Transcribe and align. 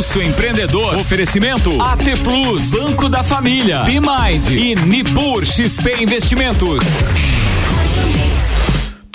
Pulso 0.00 0.22
Empreendedor. 0.22 0.96
Oferecimento 0.96 1.70
AT 1.78 2.22
Plus, 2.22 2.70
Banco 2.70 3.06
da 3.06 3.22
Família, 3.22 3.80
B-Mind 3.82 4.50
e 4.50 4.74
Nipur 4.74 5.44
XP 5.44 6.00
Investimentos. 6.00 6.82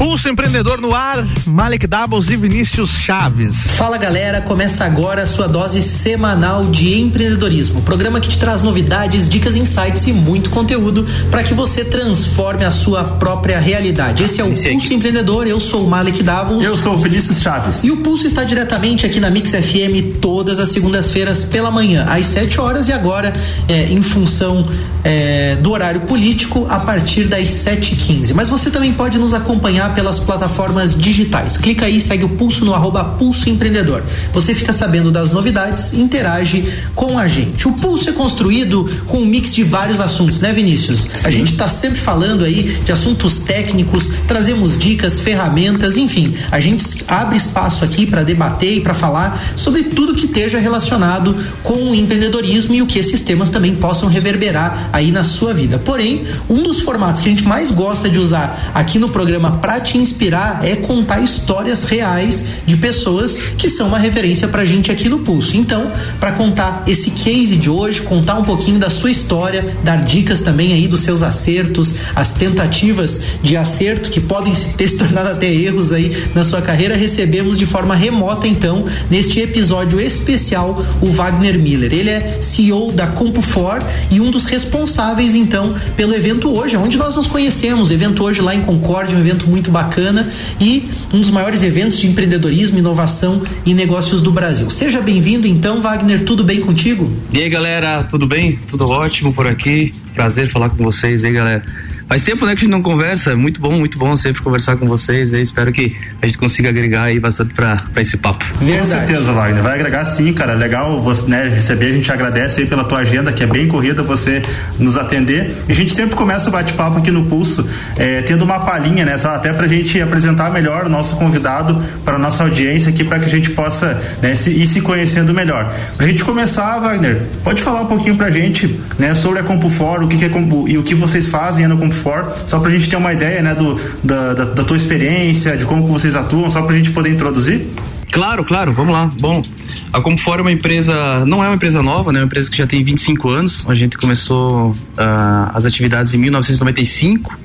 Pulso 0.06 0.30
Empreendedor 0.30 0.80
no 0.80 0.94
ar, 0.94 1.26
Malik 1.48 1.88
Doubles 1.88 2.30
e 2.30 2.36
Vinícius 2.36 2.92
Chaves. 2.92 3.72
Fala 3.72 3.98
galera, 3.98 4.40
começa 4.40 4.86
agora 4.86 5.24
a 5.24 5.26
sua 5.26 5.48
dose 5.48 5.82
semanal 5.82 6.66
de 6.66 7.00
empreendedorismo. 7.00 7.82
Programa 7.82 8.22
que 8.22 8.30
te 8.30 8.38
traz 8.38 8.62
novidades, 8.62 9.28
dicas, 9.28 9.56
insights 9.56 10.06
e 10.06 10.14
muito 10.14 10.52
conteúdo 10.52 11.08
para 11.32 11.42
que 11.42 11.56
você 11.56 11.84
transforme 11.84 12.64
a 12.64 12.70
sua 12.70 13.04
própria 13.04 13.60
realidade. 13.60 14.24
Esse 14.24 14.40
é 14.40 14.44
o 14.44 14.52
Esse 14.52 14.70
Pulso 14.70 14.86
aqui. 14.86 14.94
Empreendedor, 14.94 15.48
eu 15.48 15.60
sou 15.60 15.86
o 15.86 15.90
Malik 15.90 16.22
Doubles. 16.22 16.64
Eu 16.64 16.78
sou 16.78 16.94
o 16.94 16.98
Vinícius 16.98 17.42
Chaves. 17.42 17.84
E 17.84 17.90
o 17.90 17.98
Pulso 17.98 18.28
está 18.28 18.44
diretamente 18.44 19.08
aqui 19.08 19.20
na 19.20 19.32
Mix 19.32 19.50
FM 19.50 20.20
todas 20.22 20.60
as 20.60 20.70
segundas-feiras 20.70 21.46
pela 21.46 21.72
manhã, 21.72 22.06
às 22.08 22.28
7 22.28 22.62
horas 22.62 22.88
e 22.88 22.94
agora 22.94 23.34
é, 23.68 23.86
em 23.86 24.04
função 24.04 24.68
é, 25.04 25.56
do 25.56 25.72
horário 25.72 26.02
político 26.02 26.68
a 26.70 26.80
partir 26.80 27.24
das 27.24 27.48
7h15. 27.48 28.34
Mas 28.36 28.50
você 28.50 28.70
também 28.70 28.94
pode 28.94 29.18
nos 29.18 29.34
acompanhar 29.34 29.86
acompanhar 29.86 29.95
pelas 29.96 30.20
plataformas 30.20 30.96
digitais. 30.96 31.58
Clica 31.58 31.86
aí, 31.86 32.00
segue 32.02 32.26
o 32.26 32.30
pulso 32.30 32.66
no 32.66 32.74
arroba 32.74 33.04
pulso 33.04 33.50
empreendedor. 33.50 34.04
Você 34.34 34.54
fica 34.54 34.74
sabendo 34.74 35.10
das 35.10 35.32
novidades, 35.32 35.94
interage 35.94 36.72
com 36.94 37.18
a 37.18 37.28
gente. 37.28 37.68
O 37.68 37.74
pulso 37.74 38.10
é 38.10 38.14
construído 38.14 38.88
com 39.08 39.20
um 39.20 39.26
mix 39.26 39.56
de 39.56 39.64
vários 39.64 40.00
assuntos, 40.00 40.42
né, 40.42 40.52
Vinícius? 40.52 41.02
Sim. 41.04 41.28
A 41.28 41.30
gente 41.32 41.54
está 41.54 41.68
sempre 41.68 42.00
falando 42.00 42.44
aí 42.44 42.64
de 42.84 42.92
assuntos 42.92 43.40
técnicos, 43.40 44.12
trazemos 44.28 44.78
dicas, 44.78 45.20
ferramentas, 45.20 45.96
enfim, 45.98 46.36
a 46.52 46.60
gente 46.60 47.04
abre 47.08 47.38
espaço 47.38 47.86
aqui 47.86 48.06
para 48.06 48.24
debater 48.24 48.78
e 48.78 48.82
para 48.82 48.94
falar 48.94 49.42
sobre 49.56 49.84
tudo 49.84 50.14
que 50.14 50.26
esteja 50.26 50.60
relacionado 50.60 51.36
com 51.64 51.92
o 51.92 51.96
empreendedorismo 51.96 52.76
e 52.76 52.82
o 52.82 52.88
que 52.88 53.00
esses 53.00 53.22
temas 53.24 53.50
também 53.50 53.76
possam 53.76 54.10
reverberar 54.10 54.90
aí 54.92 55.12
na 55.12 55.24
sua 55.24 55.54
vida. 55.54 55.80
Porém, 55.80 56.26
um 56.50 56.62
dos 56.64 56.82
formatos 56.82 57.22
que 57.22 57.30
a 57.30 57.32
gente 57.32 57.48
mais 57.48 57.72
gosta 57.72 58.10
de 58.10 58.20
usar 58.20 58.72
aqui 58.74 59.00
no 59.00 59.10
programa 59.10 59.54
para 59.54 59.80
te 59.86 59.98
inspirar 59.98 60.66
é 60.66 60.76
contar 60.76 61.22
histórias 61.22 61.84
reais 61.84 62.46
de 62.66 62.76
pessoas 62.76 63.38
que 63.58 63.70
são 63.70 63.88
uma 63.88 64.00
referência 64.00 64.48
pra 64.48 64.66
gente 64.66 64.92
aqui 64.92 65.08
no 65.08 65.20
Pulso. 65.20 65.56
Então, 65.56 65.92
para 66.20 66.32
contar 66.34 66.84
esse 66.88 67.12
case 67.12 67.56
de 67.56 67.70
hoje, 67.70 68.02
contar 68.02 68.36
um 68.36 68.44
pouquinho 68.44 68.80
da 68.80 68.90
sua 68.90 69.12
história, 69.12 69.78
dar 69.84 70.04
dicas 70.04 70.42
também 70.42 70.74
aí 70.74 70.88
dos 70.88 71.02
seus 71.02 71.22
acertos, 71.22 71.96
as 72.16 72.34
tentativas 72.34 73.22
de 73.42 73.56
acerto 73.56 74.10
que 74.10 74.20
podem 74.20 74.54
ter 74.54 74.88
se 74.96 74.98
tornado 74.98 75.30
até 75.30 75.48
erros 75.54 75.92
aí 75.92 76.16
na 76.34 76.44
sua 76.44 76.62
carreira, 76.62 76.96
recebemos 76.96 77.58
de 77.58 77.66
forma 77.66 77.96
remota 77.96 78.48
então 78.48 78.86
neste 79.10 79.40
episódio 79.40 80.00
especial 80.00 80.84
o 81.02 81.08
Wagner 81.08 81.60
Miller. 81.60 81.94
Ele 81.94 82.10
é 82.10 82.40
CEO 82.42 82.92
da 82.92 83.08
CompuFor 83.08 83.82
e 84.10 84.20
um 84.20 84.32
dos 84.32 84.46
responsáveis 84.46 85.36
então 85.36 85.76
pelo 85.96 86.16
evento 86.16 86.50
hoje, 86.50 86.76
onde 86.78 86.98
nós 86.98 87.16
nos 87.16 87.28
conhecemos, 87.28 87.92
evento 87.92 88.24
hoje 88.24 88.42
lá 88.42 88.56
em 88.56 88.62
Concórdia, 88.62 89.18
um 89.18 89.22
evento 89.22 89.48
muito 89.48 89.65
muito 89.66 89.72
bacana 89.72 90.28
e 90.60 90.90
um 91.14 91.20
dos 91.20 91.30
maiores 91.30 91.64
eventos 91.64 91.98
de 91.98 92.08
empreendedorismo, 92.08 92.78
inovação 92.78 93.42
e 93.66 93.74
negócios 93.74 94.22
do 94.22 94.32
Brasil. 94.32 94.70
Seja 94.70 95.02
bem-vindo, 95.02 95.48
então, 95.48 95.82
Wagner, 95.82 96.24
tudo 96.24 96.44
bem 96.44 96.62
contigo? 96.62 97.12
E 97.32 97.40
aí, 97.42 97.50
galera, 97.50 98.04
tudo 98.04 98.28
bem? 98.28 98.60
Tudo 98.68 98.88
ótimo 98.88 99.34
por 99.34 99.48
aqui. 99.48 99.94
Prazer 100.14 100.52
falar 100.52 100.70
com 100.70 100.84
vocês 100.84 101.24
aí, 101.24 101.34
galera. 101.34 101.64
Faz 102.08 102.24
tempo, 102.24 102.46
né, 102.46 102.54
que 102.54 102.60
a 102.60 102.62
gente 102.62 102.72
não 102.72 102.84
conversa. 102.84 103.36
Muito 103.36 103.60
bom, 103.60 103.74
muito 103.80 103.98
bom 103.98 104.16
sempre 104.16 104.42
conversar 104.42 104.76
com 104.76 104.86
vocês. 104.86 105.34
Eu 105.34 105.42
espero 105.42 105.72
que 105.72 105.96
a 106.22 106.28
gente 106.28 106.38
consiga 106.38 106.70
agregar 106.70 107.04
aí 107.04 107.20
bastante 107.20 107.54
pra, 107.56 107.78
pra 107.78 108.02
esse 108.02 108.16
papo. 108.16 108.46
Verdade. 108.60 108.80
Com 108.80 108.86
certeza, 108.86 109.34
Wagner. 109.34 109.64
Vai 109.64 109.74
agregar 109.74 110.06
sim, 110.06 110.32
cara. 110.32 110.54
Legal 110.54 111.02
você, 111.02 111.28
né, 111.28 111.50
receber. 111.50 111.88
A 111.88 111.90
gente 111.90 112.12
agradece 112.12 112.62
aí 112.62 112.68
pela 112.68 112.84
tua 112.84 113.00
agenda, 113.00 113.34
que 113.34 113.44
é 113.44 113.48
bem 113.48 113.68
corrida, 113.68 114.04
você 114.04 114.44
nos 114.78 114.98
atender. 114.98 115.56
E 115.68 115.72
a 115.72 115.76
gente 115.76 115.96
sempre 115.96 116.16
começa 116.16 116.48
o 116.48 116.52
bate-papo 116.52 117.00
aqui 117.00 117.10
no 117.10 117.26
Pulso, 117.26 117.68
é, 117.98 118.22
tendo 118.22 118.44
uma 118.44 118.60
palhinha, 118.60 119.04
né? 119.04 119.18
Só 119.18 119.30
até 119.30 119.52
pra 119.52 119.66
gente 119.66 120.00
apresentar 120.00 120.52
melhor 120.52 120.86
o 120.86 120.90
nosso 120.90 121.16
convidado 121.16 121.82
para 122.04 122.20
nossa 122.20 122.44
audiência 122.44 122.90
aqui, 122.90 123.04
para 123.04 123.18
que 123.18 123.26
a 123.26 123.30
gente 123.30 123.50
possa 123.50 124.00
né, 124.22 124.36
se, 124.36 124.52
ir 124.52 124.68
se 124.68 124.80
conhecendo 124.80 125.34
melhor. 125.34 125.74
Pra 125.98 126.06
gente 126.06 126.24
começar, 126.24 126.80
Wagner, 126.80 127.24
pode 127.44 127.64
falar 127.64 127.82
um 127.82 127.88
pouquinho 127.88 128.16
pra 128.16 128.30
gente, 128.30 128.80
né, 129.00 129.16
sobre 129.16 129.40
a 129.40 129.44
CompuFor, 129.44 130.04
o 130.04 130.08
que, 130.08 130.18
que 130.18 130.26
é 130.26 130.30
Compu, 130.30 130.68
e 130.70 130.78
o 130.78 130.84
que 130.84 130.94
vocês 130.94 131.28
fazem 131.28 131.68
na 131.68 131.76
CompuFor 131.76 131.95
For, 131.96 132.32
só 132.48 132.60
para 132.60 132.70
a 132.70 132.72
gente 132.72 132.90
ter 132.90 132.96
uma 132.96 133.14
ideia, 133.14 133.42
né, 133.42 133.56
do, 133.56 133.76
da, 134.04 134.34
da, 134.34 134.46
da, 134.46 134.64
tua 134.64 134.78
experiência, 134.78 135.58
de 135.58 135.66
como 135.66 135.88
vocês 135.88 136.16
atuam, 136.16 136.50
só 136.50 136.62
para 136.62 136.74
a 136.74 136.78
gente 136.78 136.92
poder 136.92 137.10
introduzir? 137.12 137.68
Claro, 138.12 138.46
claro, 138.46 138.74
vamos 138.74 138.94
lá. 138.94 139.12
Bom, 139.20 139.44
a 139.92 140.00
Comfort 140.00 140.40
é 140.40 140.42
uma 140.42 140.52
empresa, 140.52 141.26
não 141.26 141.44
é 141.44 141.48
uma 141.48 141.56
empresa 141.56 141.82
nova, 141.82 142.12
né? 142.12 142.20
É 142.20 142.22
uma 142.22 142.28
empresa 142.28 142.50
que 142.50 142.58
já 142.58 142.68
tem 142.68 142.84
25 142.84 143.30
anos. 143.30 143.66
A 143.68 143.76
gente 143.76 143.98
começou 143.98 144.72
uh, 144.72 145.52
as 145.54 145.66
atividades 145.66 146.14
em 146.14 146.18
1995, 146.18 147.38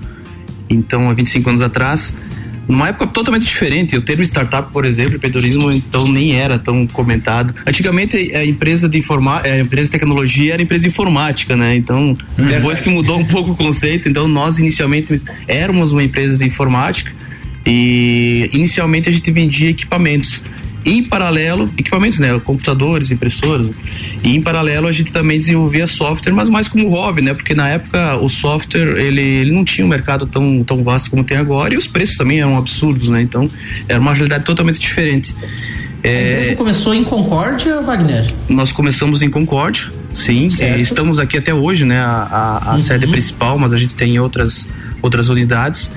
então 0.68 1.10
há 1.10 1.14
25 1.14 1.48
anos 1.48 1.62
atrás 1.62 2.14
numa 2.70 2.88
época 2.88 3.06
totalmente 3.08 3.46
diferente. 3.46 3.96
O 3.96 4.02
termo 4.02 4.22
startup, 4.22 4.72
por 4.72 4.84
exemplo, 4.84 5.16
empreendedorismo, 5.16 5.72
então 5.72 6.06
nem 6.06 6.36
era 6.36 6.58
tão 6.58 6.86
comentado. 6.86 7.54
Antigamente 7.66 8.34
a 8.34 8.44
empresa 8.44 8.88
de 8.88 8.98
informa, 8.98 9.42
a 9.42 9.58
empresa 9.58 9.86
de 9.86 9.92
tecnologia 9.92 10.54
era 10.54 10.62
empresa 10.62 10.82
de 10.82 10.88
informática, 10.88 11.56
né? 11.56 11.74
Então, 11.74 12.16
depois 12.36 12.80
que 12.80 12.88
mudou 12.88 13.18
um 13.18 13.24
pouco 13.24 13.52
o 13.52 13.56
conceito, 13.56 14.08
então 14.08 14.28
nós 14.28 14.58
inicialmente 14.58 15.20
éramos 15.46 15.92
uma 15.92 16.02
empresa 16.02 16.38
de 16.38 16.44
informática 16.44 17.12
e 17.66 18.48
inicialmente 18.52 19.08
a 19.08 19.12
gente 19.12 19.30
vendia 19.30 19.70
equipamentos 19.70 20.42
em 20.84 21.02
paralelo, 21.02 21.70
equipamentos, 21.76 22.18
né? 22.18 22.38
Computadores, 22.40 23.10
impressoras. 23.10 23.68
E 24.22 24.34
em 24.34 24.40
paralelo 24.40 24.88
a 24.88 24.92
gente 24.92 25.12
também 25.12 25.38
desenvolvia 25.38 25.86
software, 25.86 26.32
mas 26.32 26.48
mais 26.48 26.68
como 26.68 26.88
hobby, 26.88 27.22
né? 27.22 27.34
Porque 27.34 27.54
na 27.54 27.68
época 27.68 28.16
o 28.16 28.28
software 28.28 28.98
ele, 28.98 29.20
ele 29.20 29.52
não 29.52 29.64
tinha 29.64 29.84
um 29.84 29.88
mercado 29.88 30.26
tão, 30.26 30.64
tão 30.64 30.82
vasto 30.82 31.10
como 31.10 31.22
tem 31.22 31.36
agora 31.36 31.74
e 31.74 31.76
os 31.76 31.86
preços 31.86 32.16
também 32.16 32.40
eram 32.40 32.56
absurdos, 32.56 33.08
né? 33.08 33.20
Então 33.20 33.50
era 33.88 34.00
uma 34.00 34.14
realidade 34.14 34.44
totalmente 34.44 34.78
diferente. 34.78 35.34
É, 36.02 36.08
a 36.08 36.32
empresa 36.32 36.56
começou 36.56 36.94
em 36.94 37.04
Concórdia, 37.04 37.82
Wagner? 37.82 38.32
Nós 38.48 38.72
começamos 38.72 39.20
em 39.20 39.28
Concórdia, 39.28 39.90
sim. 40.14 40.48
É, 40.58 40.80
estamos 40.80 41.18
aqui 41.18 41.36
até 41.36 41.52
hoje, 41.52 41.84
né? 41.84 42.00
A, 42.00 42.22
a, 42.30 42.70
a 42.70 42.74
uhum. 42.74 42.80
sede 42.80 43.06
principal, 43.06 43.58
mas 43.58 43.74
a 43.74 43.76
gente 43.76 43.94
tem 43.94 44.18
outras, 44.18 44.66
outras 45.02 45.28
unidades 45.28 45.90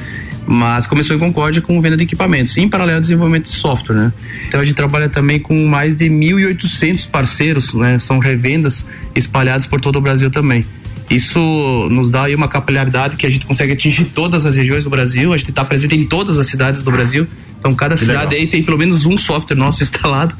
mas 0.45 0.87
começou 0.87 1.15
em 1.15 1.19
Concórdia 1.19 1.61
com 1.61 1.79
venda 1.81 1.97
de 1.97 2.03
equipamentos, 2.03 2.57
em 2.57 2.67
paralelo 2.67 2.97
ao 2.97 3.01
desenvolvimento 3.01 3.45
de 3.45 3.51
software, 3.51 3.95
né? 3.95 4.13
Então 4.47 4.59
a 4.59 4.65
gente 4.65 4.75
trabalha 4.75 5.09
também 5.09 5.39
com 5.39 5.65
mais 5.65 5.95
de 5.95 6.09
1.800 6.09 7.09
parceiros, 7.09 7.73
né? 7.73 7.99
São 7.99 8.19
revendas 8.19 8.85
espalhados 9.15 9.67
por 9.67 9.79
todo 9.79 9.97
o 9.97 10.01
Brasil 10.01 10.29
também. 10.29 10.65
Isso 11.09 11.87
nos 11.91 12.09
dá 12.09 12.23
aí 12.23 12.35
uma 12.35 12.47
capilaridade 12.47 13.17
que 13.17 13.25
a 13.25 13.29
gente 13.29 13.45
consegue 13.45 13.73
atingir 13.73 14.05
todas 14.05 14.45
as 14.45 14.55
regiões 14.55 14.83
do 14.83 14.89
Brasil, 14.89 15.33
a 15.33 15.37
gente 15.37 15.49
está 15.49 15.63
presente 15.63 15.95
em 15.95 16.05
todas 16.05 16.39
as 16.39 16.47
cidades 16.47 16.81
do 16.81 16.91
Brasil. 16.91 17.27
Então 17.63 17.73
cada 17.73 17.95
que 17.95 18.01
cidade 18.01 18.25
legal. 18.25 18.41
aí 18.41 18.47
tem 18.47 18.61
pelo 18.61 18.77
menos 18.77 19.05
um 19.05 19.17
software 19.17 19.55
nosso 19.55 19.81
instalado. 19.83 20.35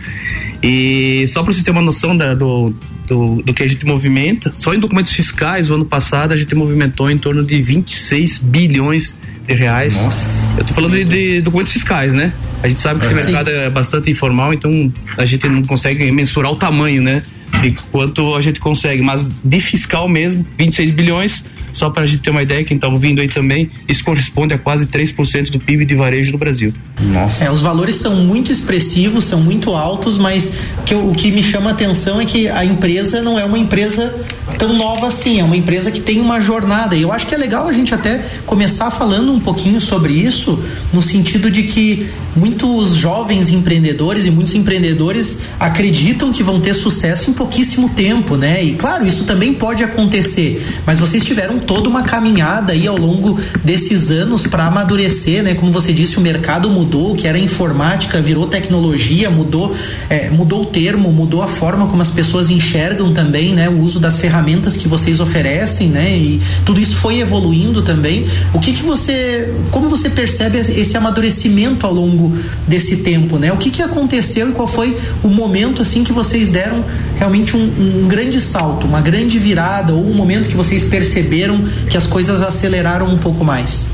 E 0.62 1.26
só 1.30 1.42
para 1.42 1.54
vocês 1.54 1.64
terem 1.64 1.80
uma 1.80 1.86
noção 1.86 2.16
da, 2.16 2.34
do, 2.34 2.74
do, 3.08 3.42
do, 3.42 3.54
que 3.54 3.64
a 3.64 3.68
gente 3.68 3.86
movimenta, 3.86 4.52
só 4.54 4.74
em 4.74 4.80
documentos 4.80 5.14
fiscais, 5.14 5.70
o 5.70 5.76
ano 5.76 5.86
passado 5.86 6.34
a 6.34 6.38
gente 6.38 6.54
movimentou 6.54 7.10
em 7.10 7.18
torno 7.18 7.44
de 7.44 7.62
26 7.62 8.40
bilhões 8.40 9.18
de 9.48 9.54
reais. 9.54 9.96
Nossa. 9.96 10.54
Eu 10.58 10.66
tô 10.66 10.74
falando 10.74 10.96
de, 10.96 11.06
de 11.06 11.42
documentos 11.42 11.72
fiscais, 11.72 12.14
né? 12.14 12.34
A 12.62 12.68
gente 12.68 12.82
sabe 12.82 13.00
que 13.00 13.06
esse 13.06 13.16
mercado 13.16 13.50
é 13.50 13.70
bastante 13.70 14.12
informal, 14.12 14.54
então 14.54 14.94
a 15.18 15.26
gente 15.26 15.48
não 15.48 15.64
consegue 15.64 16.12
mensurar 16.12 16.52
o 16.52 16.56
tamanho, 16.58 17.02
né? 17.02 17.24
De 17.62 17.72
quanto 17.92 18.36
a 18.36 18.42
gente 18.42 18.60
consegue, 18.60 19.02
mas 19.02 19.30
de 19.44 19.62
fiscal 19.62 20.10
mesmo, 20.10 20.46
26 20.58 20.92
bilhões, 20.92 21.46
só 21.74 21.90
para 21.90 22.04
a 22.04 22.08
gente 22.08 22.22
ter 22.22 22.30
uma 22.30 22.42
ideia, 22.42 22.64
quem 22.64 22.76
está 22.76 22.88
ouvindo 22.88 23.20
aí 23.20 23.28
também, 23.28 23.70
isso 23.90 24.04
corresponde 24.04 24.54
a 24.54 24.58
quase 24.58 24.86
3% 24.86 25.50
do 25.50 25.60
PIB 25.60 25.84
de 25.84 25.96
varejo 25.96 26.32
do 26.32 26.38
Brasil. 26.38 26.74
Nossa. 27.02 27.44
É, 27.44 27.52
os 27.52 27.60
valores 27.60 27.96
são 27.96 28.16
muito 28.16 28.52
expressivos, 28.52 29.26
são 29.26 29.42
muito 29.42 29.72
altos, 29.72 30.18
mas 30.18 30.54
que, 30.86 30.94
o 30.94 31.12
que 31.12 31.32
me 31.32 31.44
chama 31.44 31.72
a 31.72 31.74
atenção 31.74 32.22
é 32.22 32.26
que 32.26 32.48
a 32.48 32.64
empresa 32.64 33.22
não 33.22 33.38
é 33.38 33.44
uma 33.44 33.58
empresa 33.58 34.14
tão 34.58 34.78
nova 34.78 35.08
assim, 35.08 35.40
é 35.40 35.44
uma 35.44 35.58
empresa 35.58 35.92
que 35.92 36.00
tem 36.00 36.22
uma 36.22 36.40
jornada. 36.40 36.96
E 36.96 37.02
eu 37.02 37.12
acho 37.12 37.26
que 37.26 37.34
é 37.34 37.38
legal 37.38 37.68
a 37.68 37.74
gente 37.74 37.94
até 37.94 38.24
começar 38.46 38.92
falando 38.92 39.34
um 39.34 39.40
pouquinho 39.40 39.82
sobre 39.82 40.14
isso, 40.14 40.64
no 40.94 41.02
sentido 41.02 41.50
de 41.50 41.64
que 41.64 42.08
muitos 42.36 42.96
jovens 42.96 43.50
empreendedores 43.50 44.26
e 44.26 44.32
muitos 44.32 44.56
empreendedores 44.56 45.42
acreditam 45.60 46.32
que 46.32 46.44
vão 46.44 46.60
ter 46.60 46.74
sucesso 46.74 47.30
em 47.30 47.34
pouquíssimo 47.34 47.90
tempo, 47.90 48.36
né? 48.36 48.64
E 48.64 48.74
claro, 48.74 49.06
isso 49.06 49.26
também 49.26 49.54
pode 49.54 49.84
acontecer, 49.84 50.64
mas 50.86 51.00
vocês 51.00 51.24
tiveram 51.24 51.60
toda 51.64 51.90
uma 51.90 52.04
caminhada 52.04 52.74
aí 52.74 52.88
ao 52.88 52.98
longo 52.98 53.40
desses 53.64 54.12
anos 54.12 54.46
para 54.48 54.66
amadurecer, 54.66 55.44
né? 55.44 55.56
Como 55.56 55.72
você 55.72 55.94
disse, 55.94 56.18
o 56.18 56.22
mercado 56.22 56.70
mudou, 56.70 57.14
o 57.14 57.16
que 57.16 57.28
era 57.28 57.38
informática 57.38 58.22
virou 58.22 58.48
tecnologia, 58.48 59.30
mudou, 59.30 59.74
é, 60.10 60.30
mudou 60.30 60.64
o 60.64 60.66
termo, 60.66 61.12
mudou 61.12 61.42
a 61.42 61.48
forma 61.48 61.88
como 61.88 62.02
as 62.02 62.10
pessoas 62.10 62.50
enxergam 62.50 63.14
também, 63.14 63.54
né? 63.54 63.70
O 63.70 63.80
uso 63.82 64.00
das 64.00 64.20
ferramentas 64.20 64.76
que 64.78 64.88
vocês 64.88 65.20
oferecem, 65.20 65.90
né? 65.90 66.18
E 66.18 66.42
tudo 66.66 66.80
isso 66.80 66.96
foi 66.96 67.20
evoluindo 67.20 67.82
também. 67.82 68.26
O 68.54 68.60
que 68.60 68.74
que 68.74 68.84
você, 68.84 69.54
como 69.72 69.90
você 69.90 70.10
percebe 70.10 70.58
esse 70.58 70.96
amadurecimento 70.98 71.86
ao 71.86 71.94
longo 71.94 72.36
desse 72.68 72.98
tempo, 72.98 73.38
né? 73.38 73.52
O 73.52 73.58
que 73.58 73.70
que 73.70 73.82
aconteceu 73.82 74.50
e 74.50 74.52
qual 74.52 74.68
foi 74.68 74.98
o 75.24 75.28
momento 75.28 75.82
assim 75.82 76.04
que 76.04 76.14
vocês 76.14 76.50
deram 76.50 76.84
realmente 77.18 77.56
um, 77.56 78.04
um 78.04 78.08
grande 78.08 78.40
salto, 78.42 78.86
uma 78.86 79.02
grande 79.02 79.40
virada 79.40 79.94
ou 79.94 80.06
um 80.06 80.14
momento 80.14 80.50
que 80.50 80.56
vocês 80.56 80.84
perceberam 80.84 81.53
que 81.90 81.98
as 81.98 82.08
coisas 82.08 82.42
aceleraram 82.42 83.08
um 83.08 83.18
pouco 83.18 83.44
mais? 83.44 83.90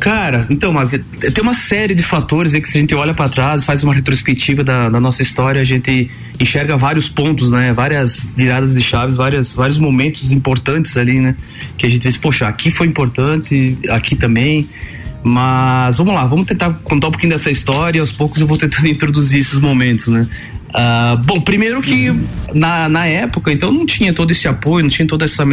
Cara, 0.00 0.46
então, 0.50 0.74
tem 0.88 1.42
uma 1.42 1.54
série 1.54 1.94
de 1.94 2.02
fatores 2.02 2.52
aí 2.52 2.60
que 2.60 2.68
se 2.68 2.76
a 2.76 2.80
gente 2.80 2.94
olha 2.94 3.14
para 3.14 3.28
trás, 3.28 3.64
faz 3.64 3.82
uma 3.82 3.94
retrospectiva 3.94 4.64
da, 4.64 4.88
da, 4.88 5.00
nossa 5.00 5.22
história, 5.22 5.60
a 5.60 5.64
gente 5.64 6.10
enxerga 6.38 6.76
vários 6.76 7.08
pontos, 7.08 7.50
né? 7.50 7.72
Várias 7.72 8.18
viradas 8.36 8.74
de 8.74 8.82
chaves, 8.82 9.16
várias, 9.16 9.54
vários 9.54 9.78
momentos 9.78 10.32
importantes 10.32 10.96
ali, 10.96 11.20
né? 11.20 11.36
Que 11.78 11.86
a 11.86 11.88
gente 11.88 12.02
diz, 12.02 12.16
poxa, 12.16 12.48
aqui 12.48 12.70
foi 12.70 12.86
importante, 12.86 13.78
aqui 13.88 14.16
também. 14.16 14.68
Mas 15.24 15.96
vamos 15.96 16.14
lá, 16.14 16.26
vamos 16.26 16.46
tentar 16.46 16.70
contar 16.84 17.08
um 17.08 17.10
pouquinho 17.10 17.32
dessa 17.32 17.50
história 17.50 17.98
aos 17.98 18.12
poucos 18.12 18.40
eu 18.40 18.46
vou 18.46 18.58
tentando 18.58 18.86
introduzir 18.88 19.40
esses 19.40 19.58
momentos, 19.58 20.08
né? 20.08 20.28
Uh, 20.68 21.16
bom, 21.24 21.40
primeiro 21.40 21.80
que 21.80 22.10
uhum. 22.10 22.26
na, 22.52 22.88
na 22.88 23.06
época, 23.06 23.52
então 23.52 23.72
não 23.72 23.86
tinha 23.86 24.12
todo 24.12 24.32
esse 24.32 24.48
apoio, 24.48 24.82
não 24.82 24.90
tinha 24.90 25.06
toda 25.06 25.24
essa, 25.24 25.44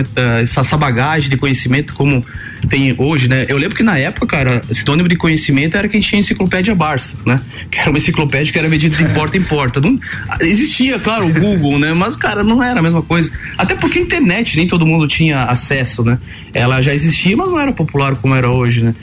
essa, 0.42 0.62
essa, 0.62 0.78
bagagem 0.78 1.30
de 1.30 1.38
conhecimento 1.38 1.94
como 1.94 2.26
tem 2.72 2.96
hoje, 2.98 3.28
né? 3.28 3.46
Eu 3.50 3.58
lembro 3.58 3.76
que 3.76 3.84
na 3.84 3.98
época, 3.98 4.26
cara, 4.26 4.62
sinônimo 4.72 5.10
de 5.10 5.18
conhecimento 5.18 5.76
era 5.76 5.90
quem 5.90 6.00
tinha 6.00 6.22
enciclopédia 6.22 6.74
Barça, 6.74 7.18
né? 7.26 7.40
Que 7.70 7.78
era 7.78 7.90
uma 7.90 7.98
enciclopédia 7.98 8.52
que 8.52 8.58
era 8.58 8.70
vendida 8.70 8.96
de 8.96 9.06
porta 9.14 9.38
em 9.38 9.44
porta. 9.44 9.82
Não, 9.82 10.00
existia, 10.40 10.98
claro, 10.98 11.28
o 11.28 11.34
Google, 11.34 11.78
né? 11.78 11.94
Mas, 11.94 12.16
cara, 12.16 12.46
não 12.46 12.64
era 12.64 12.80
a 12.80 12.84
mesma 12.84 13.02
coisa. 13.02 13.30
Até 13.58 13.76
porque 13.76 14.00
a 14.00 14.02
internet 14.02 14.56
nem 14.56 14.66
todo 14.66 14.86
mundo 14.86 15.06
tinha 15.06 15.44
acesso, 15.44 16.02
né? 16.02 16.18
Ela 16.54 16.82
já 16.82 16.94
existia, 16.94 17.36
mas 17.36 17.52
não 17.52 17.60
era 17.60 17.74
popular 17.74 18.16
como 18.16 18.34
era 18.34 18.50
hoje, 18.50 18.82
né? 18.82 18.96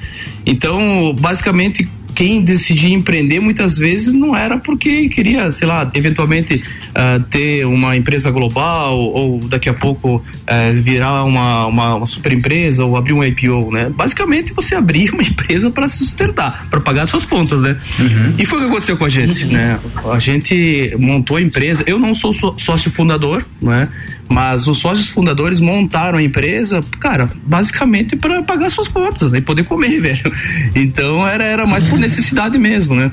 Então, 0.46 1.14
basicamente, 1.20 1.86
quem 2.18 2.42
decidia 2.42 2.92
empreender 2.92 3.38
muitas 3.38 3.78
vezes 3.78 4.12
não 4.12 4.34
era 4.34 4.58
porque 4.58 5.08
queria, 5.08 5.52
sei 5.52 5.68
lá, 5.68 5.88
eventualmente 5.94 6.64
uh, 6.88 7.22
ter 7.30 7.64
uma 7.64 7.96
empresa 7.96 8.28
global 8.28 8.98
ou 8.98 9.38
daqui 9.38 9.68
a 9.68 9.72
pouco 9.72 10.16
uh, 10.16 10.82
virar 10.82 11.22
uma, 11.22 11.66
uma, 11.66 11.94
uma, 11.94 12.06
super 12.08 12.32
empresa 12.32 12.84
ou 12.84 12.96
abrir 12.96 13.12
um 13.12 13.22
IPO, 13.22 13.70
né? 13.70 13.88
Basicamente 13.88 14.52
você 14.52 14.74
abria 14.74 15.12
uma 15.12 15.22
empresa 15.22 15.70
para 15.70 15.86
se 15.86 15.98
sustentar, 15.98 16.66
para 16.68 16.80
pagar 16.80 17.06
suas 17.06 17.24
contas, 17.24 17.62
né? 17.62 17.76
Uhum. 18.00 18.34
E 18.36 18.44
foi 18.44 18.58
o 18.58 18.62
que 18.62 18.66
aconteceu 18.66 18.96
com 18.96 19.04
a 19.04 19.08
gente, 19.08 19.44
uhum. 19.44 19.52
né? 19.52 19.78
A 20.12 20.18
gente 20.18 20.96
montou 20.98 21.36
a 21.36 21.40
empresa, 21.40 21.84
eu 21.86 22.00
não 22.00 22.12
sou 22.14 22.34
sócio 22.34 22.90
fundador, 22.90 23.46
né? 23.62 23.88
Mas 24.28 24.66
os 24.68 24.78
sócios 24.78 25.08
fundadores 25.08 25.58
montaram 25.58 26.18
a 26.18 26.22
empresa, 26.22 26.84
cara, 27.00 27.30
basicamente 27.44 28.14
para 28.14 28.42
pagar 28.42 28.70
suas 28.70 28.88
contas 28.88 29.32
né, 29.32 29.38
e 29.38 29.40
poder 29.40 29.64
comer, 29.64 30.00
velho. 30.02 30.32
Então 30.74 31.26
era, 31.26 31.44
era 31.44 31.66
mais 31.66 31.84
por 31.84 31.98
necessidade 31.98 32.58
mesmo, 32.58 32.94
né? 32.94 33.10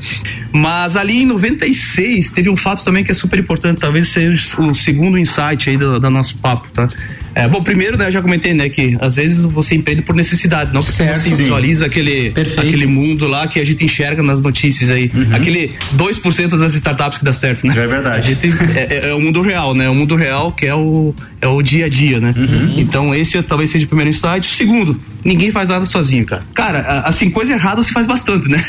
Mas 0.52 0.96
ali 0.96 1.22
em 1.22 1.26
96 1.26 2.32
teve 2.32 2.50
um 2.50 2.56
fato 2.56 2.84
também 2.84 3.04
que 3.04 3.12
é 3.12 3.16
super 3.16 3.40
importante, 3.40 3.80
talvez 3.80 4.10
seja 4.10 4.62
o 4.62 4.76
segundo 4.76 5.18
insight 5.18 5.70
aí 5.70 5.78
do, 5.78 6.00
do 6.00 6.10
nosso 6.10 6.38
papo, 6.38 6.68
tá? 6.74 6.90
É, 7.36 7.50
bom, 7.50 7.62
primeiro, 7.62 7.98
né, 7.98 8.08
eu 8.08 8.12
já 8.12 8.22
comentei, 8.22 8.54
né, 8.54 8.70
que 8.70 8.98
às 9.02 9.18
vezes 9.18 9.44
você 9.44 9.76
empreende 9.76 10.02
por 10.02 10.16
necessidade, 10.16 10.74
não 10.74 10.82
porque 10.82 10.96
certo, 10.96 11.20
você 11.20 11.32
sim. 11.32 11.36
visualiza 11.36 11.86
aquele, 11.86 12.34
aquele 12.58 12.86
mundo 12.86 13.28
lá 13.28 13.46
que 13.46 13.60
a 13.60 13.66
gente 13.66 13.84
enxerga 13.84 14.24
nas 14.24 14.42
notícias 14.42 14.90
aí. 14.90 15.12
Uhum. 15.14 15.36
Aquele 15.36 15.72
2% 15.98 16.58
das 16.58 16.74
startups 16.76 17.20
que 17.20 17.26
dá 17.26 17.34
certo, 17.34 17.68
né? 17.68 17.74
É 17.78 17.86
verdade. 17.88 18.30
Gente, 18.30 18.78
é, 18.78 18.88
é, 18.90 19.10
é, 19.10 19.14
o 19.14 19.20
mundo 19.20 19.42
real, 19.42 19.76
né? 19.76 19.90
O 19.90 19.94
mundo 19.94 20.16
real 20.16 20.54
que 20.54 20.66
é 20.66 20.74
o, 20.74 21.14
é 21.42 21.48
o 21.48 21.62
dia 21.62 21.88
a 21.88 21.90
dia, 21.90 22.22
né? 22.22 22.34
Uhum. 22.38 22.76
Então 22.78 23.14
esse 23.14 23.44
talvez 23.44 23.70
seja 23.70 23.86
o 23.86 23.90
primeiro 23.90 24.12
insight. 24.12 24.48
Segundo, 24.56 24.98
ninguém 25.24 25.52
faz 25.52 25.68
nada 25.68 25.86
sozinho, 25.86 26.26
cara. 26.26 26.44
Cara, 26.54 27.02
assim, 27.06 27.30
coisa 27.30 27.52
errada 27.52 27.84
se 27.84 27.92
faz 27.92 28.08
bastante, 28.08 28.48
né? 28.48 28.64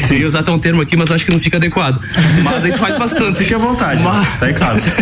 Sim. 0.00 0.14
Eu 0.14 0.20
ia 0.20 0.26
usar 0.28 0.40
até 0.40 0.52
um 0.52 0.60
termo 0.60 0.80
aqui, 0.80 0.96
mas 0.96 1.10
acho 1.10 1.24
que 1.24 1.32
não 1.32 1.40
fica 1.40 1.56
adequado. 1.56 2.00
Mas 2.44 2.64
a 2.64 2.68
gente 2.68 2.78
faz 2.78 2.96
bastante. 2.96 3.38
Fique 3.38 3.54
à 3.54 3.58
vontade, 3.58 4.00
mas... 4.02 4.38
tá 4.38 4.48
em 4.48 4.54
casa. 4.54 4.92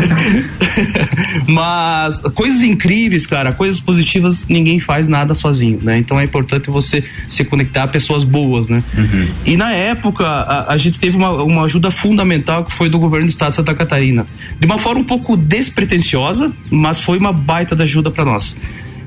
mas 1.46 2.20
coisas 2.34 2.62
incríveis 2.62 3.09
cara, 3.26 3.52
coisas 3.52 3.80
positivas, 3.80 4.44
ninguém 4.48 4.80
faz 4.80 5.08
nada 5.08 5.34
sozinho, 5.34 5.78
né? 5.82 5.98
Então 5.98 6.18
é 6.18 6.24
importante 6.24 6.70
você 6.70 7.02
se 7.28 7.44
conectar 7.44 7.84
a 7.84 7.88
pessoas 7.88 8.24
boas, 8.24 8.68
né? 8.68 8.82
Uhum. 8.96 9.28
E 9.44 9.56
na 9.56 9.72
época, 9.72 10.26
a, 10.26 10.72
a, 10.72 10.78
gente 10.78 10.98
teve 10.98 11.16
uma, 11.16 11.30
uma 11.42 11.64
ajuda 11.64 11.90
fundamental 11.90 12.64
que 12.64 12.72
foi 12.72 12.88
do 12.88 12.98
governo 12.98 13.26
do 13.26 13.30
estado 13.30 13.50
de 13.50 13.56
Santa 13.56 13.74
Catarina. 13.74 14.26
De 14.58 14.66
uma 14.66 14.78
forma 14.78 15.00
um 15.00 15.04
pouco 15.04 15.36
despretensiosa, 15.36 16.52
mas 16.70 17.00
foi 17.00 17.18
uma 17.18 17.32
baita 17.32 17.74
da 17.74 17.84
ajuda 17.84 18.10
para 18.10 18.24
nós. 18.24 18.56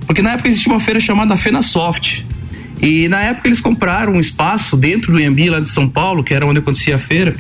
Porque 0.05 0.21
na 0.21 0.33
época 0.33 0.49
existia 0.49 0.71
uma 0.71 0.79
feira 0.79 0.99
chamada 0.99 1.37
FenaSoft. 1.37 2.25
E 2.81 3.07
na 3.07 3.21
época 3.21 3.47
eles 3.47 3.61
compraram 3.61 4.13
um 4.13 4.19
espaço 4.19 4.75
dentro 4.75 5.13
do 5.13 5.19
Iambi, 5.19 5.49
lá 5.49 5.59
de 5.59 5.69
São 5.69 5.87
Paulo, 5.87 6.23
que 6.23 6.33
era 6.33 6.45
onde 6.45 6.59
acontecia 6.59 6.97
a 6.97 6.99
feira 6.99 7.33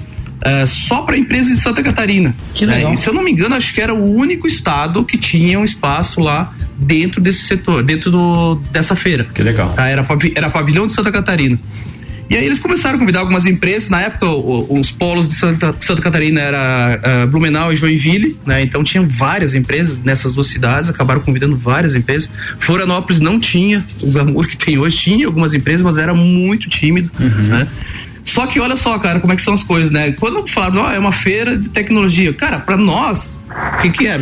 uh, 0.43 0.67
só 0.67 1.01
para 1.01 1.17
empresas 1.17 1.57
de 1.57 1.61
Santa 1.61 1.81
Catarina. 1.81 2.35
Que 2.53 2.65
legal. 2.65 2.93
É, 2.93 2.97
se 2.97 3.07
eu 3.07 3.13
não 3.13 3.23
me 3.23 3.31
engano, 3.31 3.55
acho 3.55 3.73
que 3.73 3.81
era 3.81 3.93
o 3.93 4.15
único 4.15 4.47
estado 4.47 5.03
que 5.03 5.17
tinha 5.17 5.59
um 5.59 5.63
espaço 5.63 6.19
lá 6.19 6.53
dentro 6.77 7.21
desse 7.21 7.43
setor, 7.43 7.83
dentro 7.83 8.11
do, 8.11 8.55
dessa 8.71 8.95
feira. 8.95 9.27
Que 9.33 9.41
legal. 9.41 9.73
Tá? 9.73 9.87
Era, 9.87 10.05
era 10.35 10.49
pavilhão 10.49 10.85
de 10.87 10.93
Santa 10.93 11.11
Catarina. 11.11 11.59
E 12.29 12.35
aí 12.35 12.45
eles 12.45 12.57
começaram 12.57 12.95
a 12.95 12.99
convidar 12.99 13.19
algumas 13.19 13.45
empresas. 13.45 13.89
Na 13.89 14.01
época, 14.01 14.27
os 14.27 14.89
polos 14.89 15.29
de 15.29 15.35
Santa, 15.35 15.75
Santa 15.79 16.01
Catarina 16.01 16.41
era 16.41 16.99
uh, 17.25 17.27
Blumenau 17.27 17.71
e 17.71 17.77
Joinville, 17.77 18.37
né? 18.45 18.63
Então 18.63 18.83
tinham 18.83 19.07
várias 19.07 19.53
empresas 19.53 19.99
nessas 20.03 20.33
duas 20.33 20.47
cidades, 20.47 20.89
acabaram 20.89 21.21
convidando 21.21 21.55
várias 21.55 21.95
empresas. 21.95 22.29
Florianópolis 22.59 23.21
não 23.21 23.39
tinha 23.39 23.85
o 24.01 24.09
glamour 24.09 24.47
que 24.47 24.57
tem 24.57 24.77
hoje, 24.77 24.97
tinha 24.97 25.27
algumas 25.27 25.53
empresas, 25.53 25.81
mas 25.81 25.97
era 25.97 26.13
muito 26.13 26.69
tímido, 26.69 27.11
uhum. 27.19 27.47
né? 27.49 27.67
Só 28.23 28.47
que 28.47 28.59
olha 28.59 28.75
só, 28.75 28.97
cara, 28.99 29.19
como 29.19 29.33
é 29.33 29.35
que 29.35 29.41
são 29.41 29.53
as 29.53 29.63
coisas, 29.63 29.91
né? 29.91 30.11
Quando 30.13 30.47
falaram, 30.47 30.81
ó, 30.81 30.87
oh, 30.87 30.91
é 30.91 30.99
uma 30.99 31.11
feira 31.11 31.57
de 31.57 31.69
tecnologia, 31.69 32.33
cara, 32.33 32.59
para 32.59 32.77
nós, 32.77 33.39
o 33.77 33.81
que 33.81 33.89
que 33.89 34.07
é? 34.07 34.19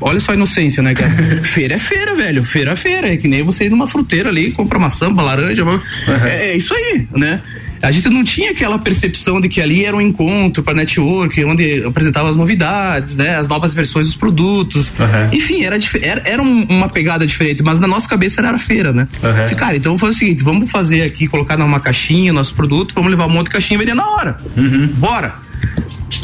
Olha 0.00 0.18
só 0.20 0.32
a 0.32 0.34
inocência, 0.34 0.82
né, 0.82 0.94
cara? 0.94 1.10
feira 1.44 1.74
é 1.74 1.78
feira, 1.78 2.14
velho. 2.14 2.44
Feira 2.44 2.72
é 2.72 2.76
feira. 2.76 3.12
É 3.12 3.16
que 3.16 3.28
nem 3.28 3.42
você 3.42 3.66
ir 3.66 3.70
numa 3.70 3.86
fruteira 3.86 4.28
ali, 4.28 4.52
compra 4.52 4.78
maçã, 4.78 5.08
laranja. 5.12 5.64
Uhum. 5.64 5.80
É, 6.24 6.50
é 6.50 6.56
isso 6.56 6.74
aí, 6.74 7.06
né? 7.14 7.42
A 7.82 7.92
gente 7.92 8.08
não 8.08 8.24
tinha 8.24 8.50
aquela 8.50 8.78
percepção 8.78 9.40
de 9.40 9.48
que 9.48 9.60
ali 9.60 9.84
era 9.84 9.96
um 9.96 10.00
encontro 10.00 10.62
para 10.62 10.74
network, 10.74 11.44
onde 11.44 11.84
apresentava 11.84 12.28
as 12.30 12.36
novidades, 12.36 13.16
né, 13.16 13.36
as 13.36 13.48
novas 13.48 13.74
versões 13.74 14.06
dos 14.06 14.16
produtos. 14.16 14.90
Uhum. 14.98 15.36
Enfim, 15.36 15.64
era, 15.64 15.78
era, 16.02 16.22
era 16.24 16.42
uma 16.42 16.88
pegada 16.88 17.26
diferente, 17.26 17.62
mas 17.62 17.80
na 17.80 17.86
nossa 17.86 18.08
cabeça 18.08 18.40
era 18.40 18.58
feira, 18.58 18.92
né? 18.92 19.08
Uhum. 19.22 19.42
Disse, 19.42 19.54
cara, 19.54 19.76
então 19.76 19.96
vamos 19.96 20.00
fazer 20.00 20.14
o 20.14 20.18
seguinte: 20.18 20.44
vamos 20.44 20.70
fazer 20.70 21.02
aqui, 21.02 21.26
colocar 21.26 21.56
numa 21.56 21.80
caixinha 21.80 22.32
nosso 22.32 22.54
produto, 22.54 22.94
vamos 22.94 23.10
levar 23.10 23.26
um 23.26 23.30
monte 23.30 23.46
de 23.46 23.52
caixinha 23.52 23.76
e 23.76 23.80
vender 23.80 23.94
na 23.94 24.08
hora. 24.08 24.36
Uhum. 24.56 24.88
Bora! 24.94 25.34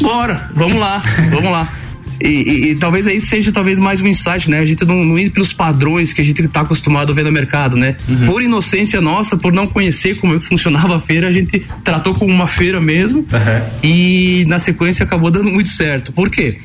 Bora! 0.01 0.49
Vamos 0.55 0.75
lá, 0.75 1.01
vamos 1.29 1.51
lá. 1.51 1.67
E, 2.21 2.27
e, 2.27 2.69
e, 2.69 2.75
talvez 2.75 3.07
aí 3.07 3.19
seja 3.19 3.51
talvez 3.51 3.79
mais 3.79 4.01
um 4.01 4.07
insight, 4.07 4.49
né? 4.49 4.59
A 4.59 4.65
gente 4.65 4.85
não, 4.85 5.03
não 5.03 5.17
ir 5.17 5.29
pelos 5.29 5.53
padrões 5.53 6.13
que 6.13 6.21
a 6.21 6.25
gente 6.25 6.41
está 6.41 6.61
acostumado 6.61 7.11
a 7.11 7.15
ver 7.15 7.23
no 7.23 7.31
mercado, 7.31 7.75
né? 7.75 7.95
Uhum. 8.07 8.25
Por 8.25 8.41
inocência 8.41 9.01
nossa, 9.01 9.37
por 9.37 9.51
não 9.51 9.67
conhecer 9.67 10.15
como 10.15 10.39
funcionava 10.39 10.97
a 10.97 11.01
feira, 11.01 11.27
a 11.27 11.31
gente 11.31 11.65
tratou 11.83 12.13
como 12.13 12.33
uma 12.33 12.47
feira 12.47 12.79
mesmo 12.79 13.19
uhum. 13.19 13.69
e 13.83 14.45
na 14.47 14.59
sequência 14.59 15.03
acabou 15.03 15.31
dando 15.31 15.51
muito 15.51 15.69
certo. 15.69 16.11
Por 16.11 16.29
quê? 16.29 16.59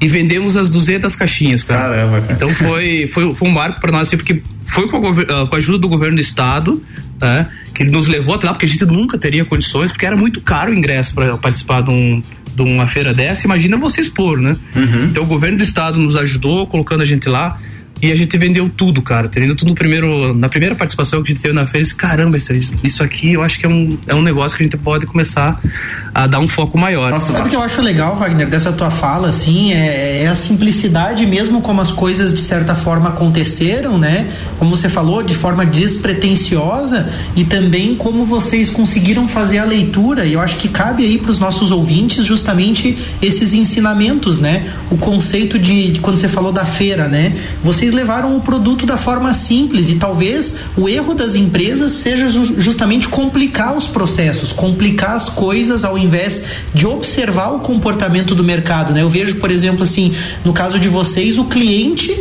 E 0.00 0.08
vendemos 0.08 0.56
as 0.56 0.70
200 0.70 1.14
caixinhas, 1.14 1.62
cara. 1.62 1.82
Caramba, 1.82 2.20
cara. 2.20 2.32
Então 2.32 2.48
foi, 2.50 3.08
foi, 3.12 3.34
foi 3.34 3.48
um 3.48 3.52
marco 3.52 3.80
para 3.80 3.92
nós, 3.92 4.08
assim, 4.08 4.16
porque 4.16 4.42
foi 4.64 4.88
com 4.88 4.96
a, 4.96 5.10
ah, 5.10 5.46
com 5.46 5.54
a, 5.54 5.58
ajuda 5.58 5.78
do 5.78 5.88
governo 5.88 6.16
do 6.16 6.22
estado, 6.22 6.82
né? 7.20 7.48
Que 7.72 7.84
nos 7.84 8.06
levou 8.08 8.34
até 8.34 8.46
lá, 8.46 8.52
porque 8.52 8.66
a 8.66 8.68
gente 8.68 8.84
nunca 8.84 9.16
teria 9.16 9.44
condições, 9.44 9.92
porque 9.92 10.04
era 10.04 10.16
muito 10.16 10.40
caro 10.40 10.72
o 10.72 10.74
ingresso 10.74 11.14
para 11.14 11.36
participar 11.36 11.82
de 11.82 11.90
um, 11.90 12.22
de 12.54 12.62
uma 12.62 12.86
feira 12.86 13.12
dessa, 13.12 13.46
imagina 13.46 13.76
você 13.76 14.00
expor, 14.00 14.40
né? 14.40 14.56
Uhum. 14.74 15.06
Então 15.06 15.22
o 15.22 15.26
governo 15.26 15.58
do 15.58 15.64
estado 15.64 15.98
nos 15.98 16.16
ajudou, 16.16 16.66
colocando 16.66 17.02
a 17.02 17.06
gente 17.06 17.28
lá. 17.28 17.58
E 18.04 18.12
a 18.12 18.16
gente 18.16 18.36
vendeu 18.36 18.68
tudo, 18.68 19.00
cara. 19.00 19.28
Vendeu 19.28 19.56
tudo 19.56 19.68
no 19.68 19.74
primeiro, 19.74 20.34
na 20.34 20.46
primeira 20.46 20.74
participação 20.74 21.22
que 21.22 21.32
a 21.32 21.34
gente 21.34 21.40
teve 21.40 21.54
na 21.54 21.64
feira. 21.64 21.88
Caramba, 21.96 22.36
isso, 22.36 22.52
isso 22.82 23.02
aqui 23.02 23.32
eu 23.32 23.42
acho 23.42 23.58
que 23.58 23.64
é 23.64 23.68
um, 23.68 23.96
é 24.06 24.14
um 24.14 24.20
negócio 24.20 24.58
que 24.58 24.62
a 24.62 24.66
gente 24.66 24.76
pode 24.76 25.06
começar 25.06 25.58
a 26.14 26.26
dar 26.26 26.38
um 26.38 26.46
foco 26.46 26.76
maior. 26.76 27.10
Nossa, 27.10 27.32
Sabe 27.32 27.46
o 27.46 27.50
que 27.50 27.56
eu 27.56 27.62
acho 27.62 27.80
legal, 27.80 28.14
Wagner, 28.14 28.46
dessa 28.46 28.72
tua 28.74 28.90
fala, 28.90 29.30
assim, 29.30 29.72
é, 29.72 30.22
é, 30.22 30.26
a 30.26 30.34
simplicidade 30.34 31.24
mesmo 31.24 31.62
como 31.62 31.80
as 31.80 31.90
coisas 31.90 32.34
de 32.34 32.42
certa 32.42 32.74
forma 32.74 33.08
aconteceram, 33.08 33.96
né? 33.96 34.28
Como 34.58 34.76
você 34.76 34.90
falou, 34.90 35.22
de 35.22 35.34
forma 35.34 35.64
despretensiosa 35.64 37.08
e 37.34 37.42
também 37.42 37.94
como 37.94 38.22
vocês 38.26 38.68
conseguiram 38.68 39.26
fazer 39.26 39.58
a 39.58 39.64
leitura. 39.64 40.26
E 40.26 40.34
eu 40.34 40.42
acho 40.42 40.58
que 40.58 40.68
cabe 40.68 41.04
aí 41.04 41.16
para 41.16 41.30
os 41.30 41.38
nossos 41.38 41.72
ouvintes 41.72 42.22
justamente 42.26 42.98
esses 43.22 43.54
ensinamentos, 43.54 44.40
né? 44.40 44.70
O 44.90 44.98
conceito 44.98 45.58
de, 45.58 45.92
de 45.92 46.00
quando 46.00 46.18
você 46.18 46.28
falou 46.28 46.52
da 46.52 46.66
feira, 46.66 47.08
né? 47.08 47.32
Vocês 47.62 47.93
levaram 47.94 48.36
o 48.36 48.40
produto 48.40 48.84
da 48.84 48.96
forma 48.96 49.32
simples 49.32 49.88
e 49.88 49.94
talvez 49.96 50.56
o 50.76 50.88
erro 50.88 51.14
das 51.14 51.34
empresas 51.34 51.92
seja 51.92 52.28
justamente 52.28 53.08
complicar 53.08 53.74
os 53.76 53.86
processos, 53.86 54.52
complicar 54.52 55.16
as 55.16 55.28
coisas 55.28 55.84
ao 55.84 55.96
invés 55.96 56.44
de 56.74 56.86
observar 56.86 57.50
o 57.50 57.60
comportamento 57.60 58.34
do 58.34 58.44
mercado, 58.44 58.92
né? 58.92 59.02
Eu 59.02 59.08
vejo, 59.08 59.36
por 59.36 59.50
exemplo, 59.50 59.84
assim, 59.84 60.12
no 60.44 60.52
caso 60.52 60.78
de 60.78 60.88
vocês, 60.88 61.38
o 61.38 61.44
cliente 61.44 62.12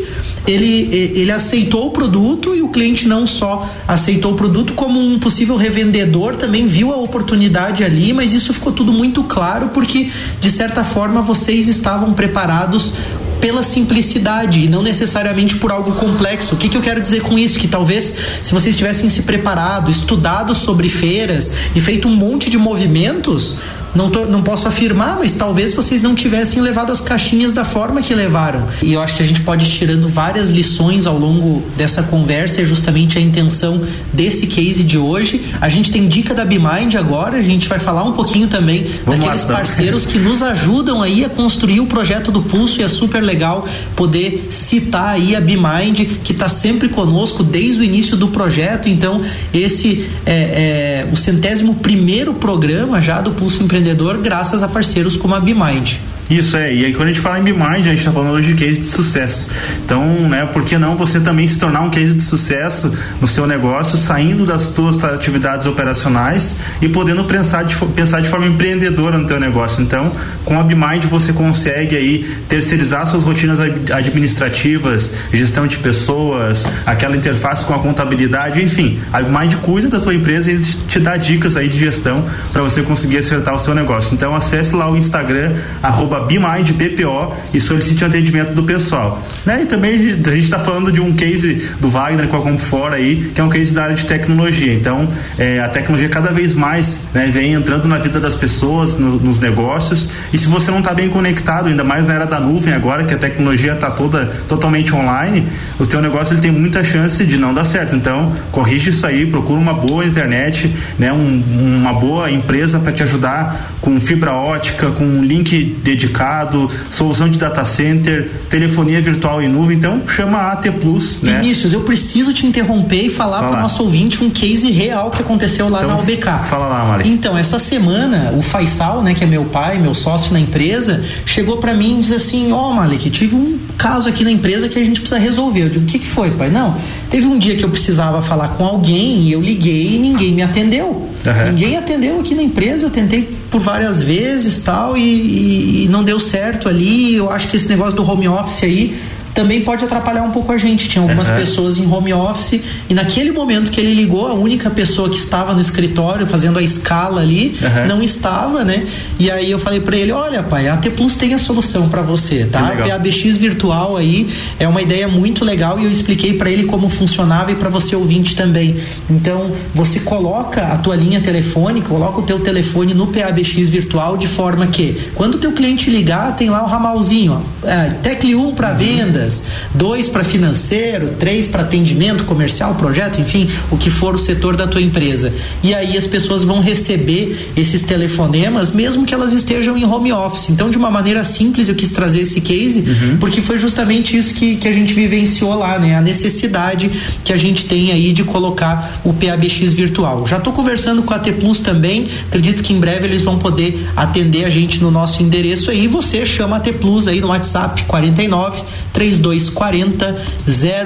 ele, 0.46 1.12
ele 1.16 1.32
aceitou 1.32 1.88
o 1.88 1.92
produto 1.92 2.54
e 2.54 2.62
o 2.62 2.68
cliente 2.68 3.08
não 3.08 3.26
só 3.26 3.70
aceitou 3.88 4.34
o 4.34 4.36
produto, 4.36 4.74
como 4.74 5.00
um 5.00 5.18
possível 5.18 5.56
revendedor 5.56 6.36
também 6.36 6.68
viu 6.68 6.92
a 6.94 6.98
oportunidade 6.98 7.84
ali, 7.84 8.12
mas 8.14 8.34
isso 8.34 8.54
ficou 8.54 8.74
tudo 8.74 8.92
muito 8.92 9.24
claro 9.24 9.70
porque, 9.70 10.12
de 10.42 10.52
certa 10.52 10.84
forma, 10.84 11.22
vocês 11.22 11.68
estavam 11.68 12.14
preparados 12.14 12.96
pela 13.44 13.62
simplicidade 13.62 14.64
e 14.64 14.70
não 14.70 14.82
necessariamente 14.82 15.58
por 15.58 15.70
algo 15.70 15.92
complexo. 15.96 16.56
O 16.56 16.58
que, 16.58 16.70
que 16.70 16.78
eu 16.78 16.82
quero 16.82 17.02
dizer 17.02 17.22
com 17.24 17.38
isso? 17.38 17.60
Que 17.60 17.68
talvez 17.68 18.16
se 18.42 18.54
vocês 18.54 18.78
tivessem 18.78 19.10
se 19.10 19.24
preparado, 19.24 19.92
estudado 19.92 20.56
sobre 20.56 20.88
feiras 20.88 21.52
e 21.76 21.82
feito 21.82 22.08
um 22.08 22.16
monte 22.16 22.50
de 22.50 22.58
movimentos, 22.58 23.58
não, 23.96 24.10
tô, 24.10 24.26
não 24.26 24.42
posso 24.42 24.68
afirmar, 24.68 25.18
mas 25.20 25.34
talvez 25.36 25.74
vocês 25.74 26.02
não 26.02 26.16
tivessem 26.16 26.62
levado 26.62 26.92
as 26.92 27.02
caixinhas 27.02 27.54
da 27.54 27.64
forma 27.64 28.02
que 28.02 28.14
levaram. 28.14 28.64
E 28.82 28.94
eu 28.94 29.02
acho 29.02 29.16
que 29.16 29.24
a 29.24 29.26
gente 29.26 29.42
pode 29.42 29.66
ir 29.66 29.70
tirando 29.70 30.08
várias 30.08 30.50
lições 30.50 31.06
ao 31.06 31.18
longo 31.18 31.64
dessa 31.78 32.04
conversa, 32.04 32.62
é 32.62 32.66
justamente 32.66 33.18
a 33.18 33.22
intenção 33.22 33.82
desse 34.12 34.48
case 34.48 34.84
de 34.84 34.98
hoje. 34.98 35.44
A 35.62 35.70
gente 35.70 35.92
tem 35.92 36.08
dica 36.08 36.34
da 36.34 36.44
BeMind 36.44 36.96
agora, 36.96 37.38
a 37.38 37.42
gente 37.42 37.68
vai 37.68 37.80
falar 37.80 38.04
um 38.04 38.14
pouquinho 38.14 38.48
também 38.48 38.86
Vamos 39.06 39.20
daqueles 39.20 39.48
lá, 39.48 39.58
parceiros 39.58 40.06
que 40.06 40.18
nos 40.18 40.42
ajudam 40.42 41.02
aí 41.02 41.24
a 41.24 41.30
construir 41.30 41.80
o 41.80 41.86
projeto 41.86 42.32
do 42.32 42.42
Pulso 42.42 42.82
e 42.82 42.84
é 42.84 42.88
super 42.88 43.22
legal 43.22 43.68
poder 43.96 44.48
citar 44.50 45.10
aí 45.10 45.36
a 45.36 45.42
BeMind, 45.42 46.20
que 46.24 46.32
está 46.32 46.50
sempre 46.50 46.90
conosco 46.90 47.44
desde 47.44 47.82
o 47.82 47.84
início 47.84 48.18
do 48.18 48.28
projeto. 48.28 48.90
Então, 48.90 49.22
esse 49.54 50.10
é, 50.26 51.06
é 51.06 51.08
o 51.12 51.16
centésimo 51.16 51.76
primeiro 51.76 52.34
programa 52.34 53.00
já 53.02 53.22
do 53.22 53.32
Pulso 53.32 53.62
Empreendedor 53.64 53.83
empreendedor 53.84 54.18
graças 54.20 54.64
a 54.64 54.68
parceiros 54.70 55.18
como 55.18 55.36
a 55.36 55.40
BeMind. 55.40 56.00
Isso 56.30 56.56
é, 56.56 56.74
e 56.74 56.86
aí 56.86 56.94
quando 56.94 57.10
a 57.10 57.12
gente 57.12 57.20
fala 57.20 57.40
em 57.40 57.44
BeMind, 57.44 57.64
a 57.64 57.82
gente 57.82 58.00
está 58.00 58.12
falando 58.12 58.32
hoje 58.32 58.54
de 58.54 58.64
case 58.66 58.80
de 58.80 58.86
sucesso. 58.86 59.48
Então, 59.84 60.06
né, 60.30 60.48
por 60.52 60.64
que 60.64 60.78
não 60.78 60.96
você 60.96 61.20
também 61.20 61.46
se 61.46 61.60
tornar 61.60 61.82
um 61.82 61.90
case 61.90 62.14
de 62.14 62.24
sucesso 62.24 62.94
no 63.20 63.28
seu 63.28 63.46
negócio, 63.46 63.98
saindo 63.98 64.46
das 64.46 64.64
suas 64.64 65.04
atividades 65.04 65.66
operacionais 65.66 66.56
e 66.82 66.88
podendo 66.88 67.24
pensar 67.26 67.64
de, 67.64 67.76
pensar 67.88 68.22
de 68.22 68.30
forma 68.30 68.48
empreendedora 68.48 69.18
no 69.18 69.28
teu 69.28 69.40
negócio. 69.40 69.84
Então, 69.84 70.12
com 70.46 70.60
a 70.60 70.64
BeMind 70.64 71.06
você 71.06 71.34
consegue 71.34 71.96
aí 71.96 72.24
terceirizar 72.48 73.06
suas 73.06 73.24
rotinas 73.24 73.60
administrativas, 73.60 75.14
gestão 75.32 75.68
de 75.68 75.78
pessoas, 75.78 76.66
aquela 76.86 77.16
interface 77.18 77.66
com 77.66 77.74
a 77.74 77.80
contabilidade, 77.80 78.64
enfim, 78.64 79.00
a 79.12 79.22
BeMind 79.22 79.56
cuida 79.58 79.90
da 79.90 80.00
tua 80.00 80.14
empresa 80.14 80.52
e 80.52 80.60
te 80.60 81.00
dá 81.00 81.18
dicas 81.18 81.58
aí 81.58 81.68
de 81.68 81.78
gestão 81.78 82.24
para 82.52 82.62
você 82.62 82.82
conseguir 82.82 83.18
acertar 83.18 83.54
o 83.54 83.60
seu 83.60 83.76
negócio. 83.76 84.14
Então, 84.14 84.34
acesse 84.34 84.74
lá 84.74 84.90
o 84.90 84.96
Instagram, 84.96 85.54
arroba 85.82 86.13
arroba 86.14 86.26
BMindBPO 86.26 87.34
e 87.54 87.60
solicite 87.60 88.04
o 88.04 88.08
atendimento 88.08 88.54
do 88.54 88.64
pessoal. 88.64 89.22
Né? 89.46 89.64
E 89.64 89.66
também 89.66 89.96
a 89.96 89.98
gente 89.98 90.40
está 90.40 90.60
falando 90.60 90.92
de 90.92 91.02
um 91.02 91.14
case 91.14 91.72
do 91.80 91.90
Wagner 91.90 92.28
com 92.28 92.38
a 92.38 92.42
Comfort 92.42 92.94
aí, 92.94 93.32
que 93.34 93.42
é 93.42 93.44
um 93.44 93.50
case 93.50 93.74
da 93.74 93.84
área 93.84 93.96
de 93.96 94.06
tecnologia. 94.06 94.74
Então, 94.74 95.10
é, 95.38 95.60
a 95.60 95.70
tecnologia 95.70 96.10
cada 96.10 96.32
vez 96.32 96.54
mais 96.54 97.02
né, 97.14 97.30
vem 97.32 97.54
entrando 97.54 97.88
na 97.88 97.98
vida 97.98 98.20
das 98.20 98.36
pessoas, 98.36 98.96
no, 98.96 99.18
nos 99.20 99.40
negócios. 99.40 100.10
E 100.32 100.38
se 100.38 100.48
você 100.48 100.70
não 100.72 100.80
está 100.80 100.94
bem 100.94 101.10
conectado, 101.10 101.68
ainda 101.68 101.84
mais 101.84 102.08
na 102.08 102.14
era 102.14 102.26
da 102.26 102.40
nuvem 102.40 102.74
agora, 102.74 103.04
que 103.04 103.14
a 103.14 103.18
tecnologia 103.18 103.74
está 103.74 103.90
toda 103.90 104.26
totalmente 104.48 104.94
online, 104.94 105.46
o 105.80 105.86
teu 105.86 106.02
negócio 106.02 106.34
ele 106.34 106.42
tem 106.42 106.52
muita 106.52 106.84
chance 106.84 107.24
de 107.26 107.38
não 107.38 107.54
dar 107.54 107.64
certo. 107.64 107.96
Então, 107.96 108.34
corrige 108.52 108.92
isso 108.92 109.06
aí, 109.06 109.26
procura 109.26 109.60
uma 109.60 109.74
boa 109.74 110.06
internet, 110.06 110.74
né, 111.00 111.12
um, 111.12 111.44
uma 111.82 111.94
boa 111.94 112.30
empresa 112.30 112.80
para 112.80 112.92
te 112.92 113.04
ajudar 113.04 113.74
com 113.82 114.00
fibra 114.00 114.34
ótica, 114.34 114.92
com 114.92 115.04
um 115.04 115.24
link 115.24 115.78
dedicado 115.84 116.03
dedicado, 116.04 116.70
solução 116.90 117.30
de 117.30 117.38
data 117.38 117.64
center, 117.64 118.30
telefonia 118.50 119.02
virtual 119.02 119.42
em 119.42 119.48
nuvem. 119.48 119.78
Então, 119.78 120.02
chama 120.08 120.38
a 120.38 120.52
AT 120.54 120.70
Plus. 120.82 121.22
Né? 121.22 121.40
Vinícius, 121.40 121.74
eu 121.74 121.82
preciso 121.82 122.34
te 122.34 122.46
interromper 122.46 123.06
e 123.06 123.10
falar 123.10 123.40
para 123.40 123.58
o 123.58 123.62
nosso 123.62 123.84
ouvinte 123.84 124.24
um 124.24 124.30
case 124.30 124.72
real 124.72 125.12
que 125.12 125.22
aconteceu 125.22 125.70
lá 125.70 125.80
então, 125.84 125.96
na 125.96 126.02
UBK. 126.02 126.44
Fala 126.44 126.68
lá, 126.68 126.86
Mari. 126.86 127.10
Então, 127.10 127.38
essa 127.38 127.58
semana, 127.58 128.34
o 128.38 128.42
Faisal, 128.42 129.02
né, 129.02 129.14
que 129.14 129.24
é 129.24 129.28
meu 129.28 129.46
pai, 129.46 129.80
meu 129.80 129.94
sócio 129.94 130.34
na 130.34 130.40
empresa, 130.40 131.04
chegou 131.26 131.58
para 131.58 131.74
mim 131.74 131.98
e 131.98 132.02
disse 132.02 132.16
assim: 132.16 132.52
Ó, 132.52 132.70
oh, 132.70 132.74
Malik, 132.74 133.10
tive 133.10 133.36
um 133.36 133.58
caso 133.78 134.10
aqui 134.10 134.24
na 134.24 134.32
empresa 134.32 134.68
que 134.68 134.78
a 134.78 134.84
gente 134.84 135.00
precisa 135.00 135.20
resolver. 135.20 135.64
Eu 135.64 135.70
digo: 135.70 135.86
O 135.86 135.88
que, 135.88 136.00
que 136.00 136.08
foi, 136.08 136.32
pai? 136.32 136.50
Não, 136.50 136.76
teve 137.10 137.26
um 137.26 137.38
dia 137.38 137.56
que 137.56 137.64
eu 137.64 137.70
precisava 137.70 138.22
falar 138.22 138.50
com 138.50 138.66
alguém 138.66 139.22
e 139.22 139.32
eu 139.32 139.42
liguei 139.42 139.96
e 139.96 140.00
ninguém 140.00 140.34
me 140.34 140.42
atendeu. 140.42 141.10
Uhum. 141.26 141.52
Ninguém 141.52 141.78
atendeu 141.78 142.20
aqui 142.20 142.36
na 142.36 142.44
empresa, 142.44 142.86
eu 142.86 142.90
tentei 142.90 143.43
por 143.54 143.62
várias 143.62 144.02
vezes 144.02 144.62
tal 144.62 144.98
e, 144.98 145.02
e, 145.02 145.84
e 145.84 145.88
não 145.88 146.04
deu 146.04 146.20
certo 146.20 146.68
ali. 146.68 147.14
Eu 147.14 147.30
acho 147.30 147.48
que 147.48 147.56
esse 147.56 147.70
negócio 147.70 147.96
do 147.96 148.04
home 148.04 148.28
office 148.28 148.64
aí 148.64 149.00
também 149.34 149.62
pode 149.62 149.84
atrapalhar 149.84 150.24
um 150.24 150.32
pouco 150.32 150.52
a 150.52 150.58
gente. 150.58 150.88
Tinha 150.88 151.02
algumas 151.02 151.28
uhum. 151.28 151.36
pessoas 151.36 151.78
em 151.78 151.92
home 151.92 152.14
office 152.14 152.62
e 152.90 152.94
naquele 152.94 153.32
momento 153.32 153.72
que 153.72 153.80
ele 153.80 153.94
ligou, 153.94 154.28
a 154.28 154.34
única 154.34 154.70
pessoa 154.70 155.10
que 155.10 155.18
estava 155.18 155.54
no 155.54 155.62
escritório 155.62 156.28
fazendo 156.28 156.60
a 156.60 156.62
escala 156.62 157.22
ali 157.22 157.56
uhum. 157.62 157.88
não 157.88 158.04
estava, 158.04 158.64
né? 158.64 158.86
E 159.20 159.32
aí 159.32 159.50
eu 159.50 159.60
falei 159.60 159.80
para 159.80 159.98
ele: 159.98 160.12
olha, 160.12 160.44
pai, 160.44 160.68
a 160.68 160.78
T 160.78 160.92
Plus 160.92 161.16
tem 161.16 161.34
a 161.34 161.40
solução 161.40 161.90
para 161.90 162.02
você, 162.02 162.46
tá? 162.46 162.76
PABX 162.88 163.38
virtual 163.38 163.98
aí 163.98 164.28
é 164.60 164.68
uma 164.68 164.82
ideia 164.82 165.08
muito 165.08 165.44
legal 165.44 165.80
e 165.80 165.86
eu 165.86 165.92
expliquei 165.92 166.34
para 166.34 166.50
ele 166.50 166.66
como 166.66 166.90
funcionava 166.90 167.52
e 167.52 167.56
para 167.56 167.70
você 167.70 167.96
ouvinte 167.96 168.36
também. 168.36 168.76
Então 169.10 169.52
você 169.74 170.02
coloca 170.02 170.68
a 170.68 170.78
tua 170.78 170.96
linha 170.96 171.22
telefônica, 171.22 171.88
coloca 171.88 172.20
o 172.20 172.24
teu 172.24 172.40
telefone 172.40 172.94
no 172.94 173.08
PABX 173.08 173.70
virtual 173.70 174.18
de 174.18 174.28
forma 174.28 174.68
que 174.68 175.10
quando 175.16 175.36
o 175.36 175.38
teu 175.38 175.52
cliente 175.52 175.90
ligar 175.90 176.36
tem 176.36 176.50
lá 176.50 176.64
o 176.64 176.68
ramalzinho, 176.68 177.42
ó, 177.64 177.68
é, 177.68 177.90
Tecle 178.02 178.36
1 178.36 178.56
para 178.56 178.72
uhum. 178.72 178.78
venda 178.78 179.23
vendas, 179.24 179.46
dois 179.74 180.10
para 180.10 180.24
financeiro, 180.24 181.16
três 181.20 181.48
para 181.48 181.62
atendimento 181.62 182.26
comercial, 182.26 182.76
projeto, 182.76 183.20
enfim, 183.22 183.48
o 183.72 183.78
que 183.78 183.90
for 183.90 184.16
o 184.16 184.18
setor 184.18 184.56
da 184.56 184.68
tua 184.68 184.82
empresa. 184.82 185.34
E 185.64 185.74
aí 185.74 185.98
as 185.98 186.06
pessoas 186.06 186.44
vão 186.44 186.60
receber 186.60 187.52
esses 187.56 187.84
telefonemas, 187.84 188.74
mesmo 188.74 189.06
que 189.06 189.14
elas 189.14 189.34
estejam 189.34 189.78
em 189.78 189.86
home 189.86 190.12
office. 190.12 190.50
Então, 190.50 190.70
de 190.70 190.78
uma 190.78 190.92
maneira 190.92 191.24
simples, 191.24 191.70
eu 191.70 191.76
quis 191.76 191.92
trazer 191.92 192.22
esse 192.22 192.42
case, 192.42 192.80
uhum. 192.80 193.18
porque 193.20 193.42
foi 193.42 193.58
justamente 193.58 194.18
isso 194.18 194.34
que, 194.36 194.58
que 194.58 194.68
a 194.68 194.74
gente 194.74 194.94
vivenciou 194.94 195.56
lá, 195.56 195.80
né? 195.80 195.96
A 195.96 196.02
necessidade 196.02 196.92
que 197.24 197.32
a 197.32 197.38
gente 197.38 197.66
tem 197.66 197.92
aí 197.92 198.14
de 198.14 198.24
colocar 198.24 199.02
o 199.04 199.14
PABX 199.14 199.74
virtual. 199.74 200.26
Já 200.28 200.38
estou 200.38 200.54
conversando 200.54 201.04
com 201.04 201.14
a 201.14 201.20
T 201.20 201.32
Plus 201.34 201.62
também, 201.62 202.08
acredito 202.28 202.62
que 202.62 202.74
em 202.74 202.80
breve 202.80 203.08
eles 203.08 203.22
vão 203.22 203.38
poder 203.38 203.88
atender 203.96 204.46
a 204.46 204.50
gente 204.50 204.82
no 204.82 204.92
nosso 204.92 205.24
endereço 205.24 205.72
aí. 205.72 205.88
Você 205.88 206.26
chama 206.26 206.58
a 206.58 206.60
T 206.60 206.74
Plus 206.74 207.08
aí 207.08 207.22
no 207.22 207.28
WhatsApp 207.28 207.84
49 207.84 208.34
3 208.34 208.83
3240 208.94 210.16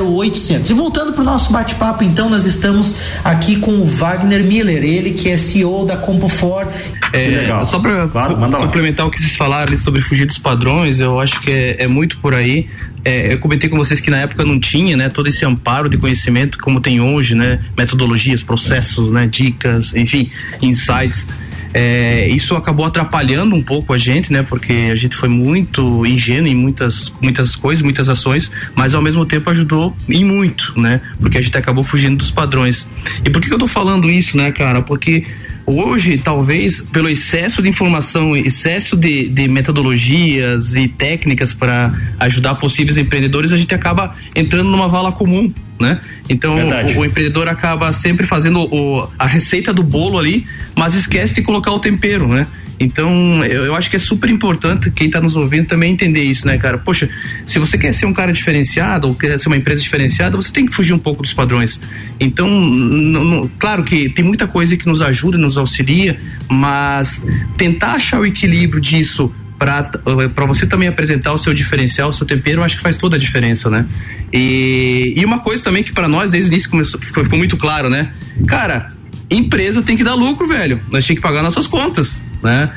0800. 0.09 0.69
E 0.69 0.73
voltando 0.73 1.13
para 1.13 1.21
o 1.21 1.25
nosso 1.25 1.51
bate-papo, 1.51 2.03
então, 2.03 2.29
nós 2.29 2.45
estamos 2.45 2.97
aqui 3.23 3.57
com 3.57 3.71
o 3.71 3.85
Wagner 3.85 4.43
Miller, 4.43 4.83
ele 4.83 5.11
que 5.11 5.29
é 5.29 5.37
CEO 5.37 5.85
da 5.85 5.97
CompoFor. 5.97 6.65
É, 7.13 7.47
só 7.65 7.79
para 7.79 8.07
claro, 8.07 8.35
complementar 8.35 9.05
o 9.05 9.11
que 9.11 9.19
vocês 9.19 9.35
falaram 9.35 9.77
sobre 9.77 10.01
fugir 10.01 10.25
dos 10.25 10.37
padrões, 10.37 10.99
eu 10.99 11.19
acho 11.19 11.39
que 11.41 11.51
é, 11.51 11.83
é 11.83 11.87
muito 11.87 12.17
por 12.19 12.33
aí. 12.33 12.67
É, 13.05 13.31
eu 13.33 13.39
comentei 13.39 13.69
com 13.69 13.77
vocês 13.77 14.01
que 14.01 14.09
na 14.09 14.17
época 14.17 14.43
não 14.43 14.59
tinha, 14.59 14.97
né, 14.97 15.07
todo 15.07 15.27
esse 15.27 15.45
amparo 15.45 15.87
de 15.87 15.97
conhecimento 15.97 16.57
como 16.57 16.81
tem 16.81 16.99
hoje, 16.99 17.35
né, 17.35 17.59
metodologias, 17.77 18.43
processos, 18.43 19.11
né, 19.11 19.25
dicas, 19.25 19.93
enfim, 19.95 20.29
insights. 20.61 21.27
É, 21.73 22.27
isso 22.29 22.55
acabou 22.55 22.85
atrapalhando 22.85 23.55
um 23.55 23.61
pouco 23.61 23.93
a 23.93 23.97
gente, 23.97 24.31
né? 24.31 24.43
Porque 24.43 24.89
a 24.91 24.95
gente 24.95 25.15
foi 25.15 25.29
muito 25.29 26.05
ingênuo 26.05 26.47
em 26.47 26.55
muitas, 26.55 27.13
muitas 27.21 27.55
coisas, 27.55 27.81
muitas 27.81 28.09
ações, 28.09 28.51
mas 28.75 28.93
ao 28.93 29.01
mesmo 29.01 29.25
tempo 29.25 29.49
ajudou 29.49 29.95
em 30.07 30.23
muito, 30.23 30.79
né? 30.79 31.01
Porque 31.19 31.37
a 31.37 31.41
gente 31.41 31.57
acabou 31.57 31.83
fugindo 31.83 32.17
dos 32.17 32.31
padrões. 32.31 32.87
E 33.23 33.29
por 33.29 33.41
que 33.41 33.53
eu 33.53 33.57
tô 33.59 33.67
falando 33.67 34.09
isso, 34.09 34.37
né, 34.37 34.51
cara? 34.51 34.81
Porque 34.81 35.23
hoje, 35.67 36.17
talvez, 36.17 36.79
pelo 36.79 37.09
excesso 37.09 37.61
de 37.61 37.67
informação, 37.67 38.35
excesso 38.35 38.95
de, 38.95 39.27
de 39.27 39.49
metodologias 39.49 40.73
e 40.75 40.87
técnicas 40.87 41.53
para 41.53 41.93
ajudar 42.19 42.55
possíveis 42.55 42.97
empreendedores, 42.97 43.51
a 43.51 43.57
gente 43.57 43.75
acaba 43.75 44.15
entrando 44.33 44.69
numa 44.69 44.87
vala 44.87 45.11
comum, 45.11 45.53
né? 45.77 45.99
Então 46.29 46.55
o, 46.55 46.99
o, 46.99 47.05
empreendedor 47.05 47.49
acaba 47.49 47.91
sempre 47.91 48.25
fazendo 48.25 48.61
o, 48.73 49.07
a 49.19 49.27
receita 49.27 49.73
do 49.73 49.83
bolo 49.83 50.17
ali, 50.17 50.47
mas 50.73 50.95
esquece 50.95 51.35
de 51.35 51.41
colocar 51.41 51.71
o 51.73 51.79
tempero, 51.79 52.27
né? 52.29 52.47
Então, 52.79 53.43
eu, 53.45 53.65
eu 53.65 53.75
acho 53.75 53.89
que 53.89 53.95
é 53.95 53.99
super 53.99 54.29
importante 54.29 54.91
quem 54.91 55.07
está 55.07 55.19
nos 55.19 55.35
ouvindo 55.35 55.67
também 55.67 55.93
entender 55.93 56.21
isso, 56.21 56.45
né, 56.45 56.57
cara? 56.57 56.77
Poxa, 56.77 57.09
se 57.45 57.57
você 57.57 57.77
quer 57.77 57.91
ser 57.93 58.05
um 58.05 58.13
cara 58.13 58.31
diferenciado 58.31 59.07
ou 59.07 59.15
quer 59.15 59.37
ser 59.39 59.47
uma 59.47 59.57
empresa 59.57 59.81
diferenciada, 59.81 60.37
você 60.37 60.51
tem 60.51 60.65
que 60.65 60.73
fugir 60.73 60.93
um 60.93 60.99
pouco 60.99 61.23
dos 61.23 61.33
padrões. 61.33 61.79
Então, 62.19 63.49
claro 63.57 63.83
que 63.83 64.09
tem 64.09 64.23
muita 64.23 64.47
coisa 64.47 64.77
que 64.77 64.85
nos 64.85 65.01
ajuda, 65.01 65.37
nos 65.37 65.57
auxilia, 65.57 66.19
mas 66.47 67.25
tentar 67.57 67.93
achar 67.93 68.19
o 68.19 68.25
equilíbrio 68.25 68.79
disso 68.79 69.33
para 69.57 70.45
você 70.45 70.67
também 70.67 70.87
apresentar 70.87 71.33
o 71.33 71.37
seu 71.37 71.53
diferencial, 71.53 72.09
o 72.09 72.13
seu 72.13 72.27
tempero, 72.27 72.61
eu 72.61 72.63
acho 72.63 72.77
que 72.77 72.83
faz 72.83 72.95
toda 72.95 73.15
a 73.15 73.19
diferença, 73.19 73.69
né? 73.69 73.87
E, 74.31 75.15
e 75.17 75.25
uma 75.25 75.39
coisa 75.39 75.63
também 75.63 75.83
que 75.83 75.91
para 75.91 76.07
nós 76.07 76.29
desde 76.29 76.49
o 76.49 76.53
início 76.53 76.69
começou, 76.69 76.99
ficou, 77.01 77.23
ficou 77.23 77.39
muito 77.39 77.57
claro, 77.57 77.89
né? 77.89 78.13
Cara, 78.47 78.89
empresa 79.29 79.81
tem 79.81 79.97
que 79.97 80.03
dar 80.03 80.13
lucro, 80.13 80.47
velho. 80.47 80.79
Nós 80.91 81.05
temos 81.05 81.19
que 81.19 81.27
pagar 81.27 81.41
nossas 81.41 81.65
contas, 81.65 82.21
né? 82.41 82.71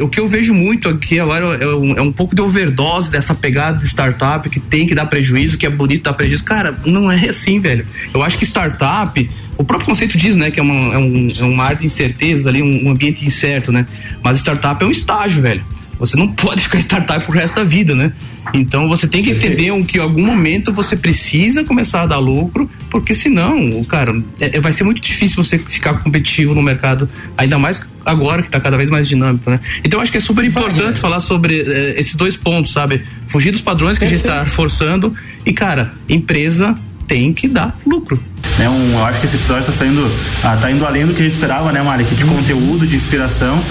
O 0.00 0.08
que 0.08 0.18
eu 0.18 0.26
vejo 0.26 0.52
muito 0.52 0.88
aqui 0.88 1.20
agora 1.20 1.54
é 1.54 1.66
um, 1.68 1.92
é 1.96 2.02
um, 2.02 2.10
pouco 2.10 2.34
de 2.34 2.42
overdose 2.42 3.12
dessa 3.12 3.32
pegada 3.32 3.78
de 3.78 3.86
startup 3.86 4.48
que 4.50 4.58
tem 4.58 4.86
que 4.88 4.94
dar 4.94 5.06
prejuízo, 5.06 5.56
que 5.56 5.64
é 5.64 5.70
bonito 5.70 6.02
dar 6.02 6.14
prejuízo. 6.14 6.44
Cara, 6.44 6.76
não 6.84 7.10
é 7.10 7.28
assim, 7.28 7.60
velho. 7.60 7.86
Eu 8.12 8.22
acho 8.24 8.36
que 8.36 8.44
startup, 8.44 9.30
o 9.56 9.62
próprio 9.62 9.86
conceito 9.86 10.18
diz, 10.18 10.36
né, 10.36 10.50
que 10.50 10.58
é 10.58 10.62
uma, 10.62 10.94
é 10.94 10.98
um, 10.98 11.32
é 11.38 11.44
uma 11.44 11.64
área 11.64 11.76
de 11.76 11.86
incerteza 11.86 12.48
ali, 12.48 12.60
um, 12.60 12.86
um 12.86 12.90
ambiente 12.90 13.24
incerto, 13.24 13.70
né? 13.70 13.86
Mas 14.20 14.40
startup 14.40 14.82
é 14.82 14.86
um 14.86 14.90
estágio, 14.90 15.42
velho. 15.42 15.64
Você 15.98 16.16
não 16.16 16.28
pode 16.28 16.62
ficar 16.62 16.78
startup 16.78 17.24
pro 17.24 17.34
resto 17.34 17.56
da 17.56 17.64
vida, 17.64 17.94
né? 17.94 18.12
Então 18.54 18.88
você 18.88 19.06
tem 19.06 19.22
que 19.22 19.30
entender 19.30 19.72
que 19.84 19.98
em 19.98 20.00
algum 20.00 20.24
momento 20.24 20.72
você 20.72 20.96
precisa 20.96 21.64
começar 21.64 22.02
a 22.02 22.06
dar 22.06 22.18
lucro, 22.18 22.70
porque 22.90 23.14
senão, 23.14 23.82
cara, 23.84 24.14
é, 24.40 24.56
é, 24.56 24.60
vai 24.60 24.72
ser 24.72 24.84
muito 24.84 25.00
difícil 25.00 25.42
você 25.42 25.58
ficar 25.58 25.94
competitivo 25.94 26.54
no 26.54 26.62
mercado, 26.62 27.08
ainda 27.36 27.58
mais 27.58 27.82
agora 28.04 28.42
que 28.42 28.48
está 28.48 28.60
cada 28.60 28.76
vez 28.76 28.88
mais 28.88 29.08
dinâmico, 29.08 29.50
né? 29.50 29.58
Então 29.84 30.00
acho 30.00 30.12
que 30.12 30.18
é 30.18 30.20
super 30.20 30.44
importante 30.44 31.00
falar 31.00 31.18
sobre 31.18 31.60
eh, 31.60 31.94
esses 31.98 32.14
dois 32.14 32.36
pontos, 32.36 32.72
sabe? 32.72 33.04
Fugir 33.26 33.50
dos 33.50 33.60
padrões 33.60 33.98
que 33.98 34.04
a 34.04 34.08
gente 34.08 34.18
está 34.18 34.46
forçando 34.46 35.12
e, 35.44 35.52
cara, 35.52 35.92
empresa 36.08 36.78
tem 37.06 37.32
que 37.32 37.48
dar 37.48 37.78
lucro. 37.86 38.22
Né, 38.58 38.68
um, 38.70 38.92
eu 38.92 39.04
acho 39.04 39.20
que 39.20 39.26
esse 39.26 39.36
episódio 39.36 39.60
está 39.60 39.72
saindo, 39.72 40.10
ah, 40.42 40.56
tá 40.56 40.70
indo 40.70 40.84
além 40.86 41.06
do 41.06 41.12
que 41.12 41.20
a 41.20 41.24
gente 41.24 41.32
esperava, 41.32 41.72
né, 41.72 41.82
Mari? 41.82 42.04
De 42.04 42.24
conteúdo, 42.24 42.86
de 42.86 42.96
inspiração. 42.96 43.62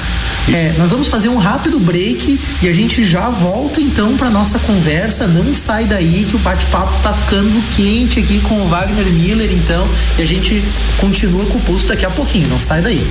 É, 0.53 0.75
nós 0.77 0.91
vamos 0.91 1.07
fazer 1.07 1.29
um 1.29 1.37
rápido 1.37 1.79
break 1.79 2.39
e 2.61 2.67
a 2.67 2.73
gente 2.73 3.03
já 3.03 3.29
volta 3.29 3.81
então 3.81 4.15
para 4.15 4.29
nossa 4.29 4.59
conversa. 4.59 5.25
Não 5.25 5.53
sai 5.55 5.85
daí 5.85 6.25
que 6.29 6.35
o 6.35 6.39
bate-papo 6.39 7.01
tá 7.01 7.13
ficando 7.13 7.63
quente 7.75 8.19
aqui 8.19 8.39
com 8.41 8.61
o 8.61 8.67
Wagner 8.67 9.07
Miller, 9.07 9.51
então, 9.51 9.87
e 10.19 10.21
a 10.21 10.25
gente 10.25 10.63
continua 10.99 11.45
com 11.45 11.57
o 11.57 11.61
pulso 11.61 11.87
daqui 11.87 12.05
a 12.05 12.11
pouquinho. 12.11 12.47
Não 12.47 12.61
sai 12.61 12.81
daí. 12.81 13.05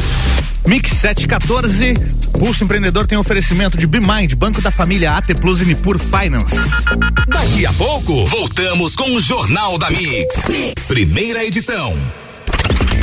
Mix 0.66 0.92
714, 0.92 1.94
Pulso 2.38 2.64
Empreendedor 2.64 3.06
tem 3.06 3.16
oferecimento 3.16 3.78
de 3.78 3.86
BeMind, 3.86 4.34
Banco 4.34 4.60
da 4.60 4.70
Família 4.70 5.12
AT 5.12 5.34
Plus 5.40 5.60
e 5.60 5.64
Nipur 5.64 5.98
Finance. 5.98 6.56
Daqui 7.26 7.64
a 7.64 7.72
pouco, 7.72 8.26
voltamos 8.26 8.94
com 8.94 9.14
o 9.14 9.20
Jornal 9.20 9.78
da 9.78 9.90
mix. 9.90 10.46
mix. 10.48 10.82
Primeira 10.86 11.44
edição. 11.44 11.96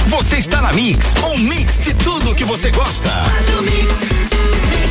Você 0.07 0.38
está 0.38 0.61
na 0.61 0.73
Mix, 0.73 1.13
um 1.23 1.38
mix 1.38 1.79
de 1.79 1.93
tudo 1.93 2.35
que 2.35 2.43
você 2.43 2.69
gosta. 2.71 3.09
Faz 3.09 3.50
o 3.57 3.61
mix. 3.61 4.90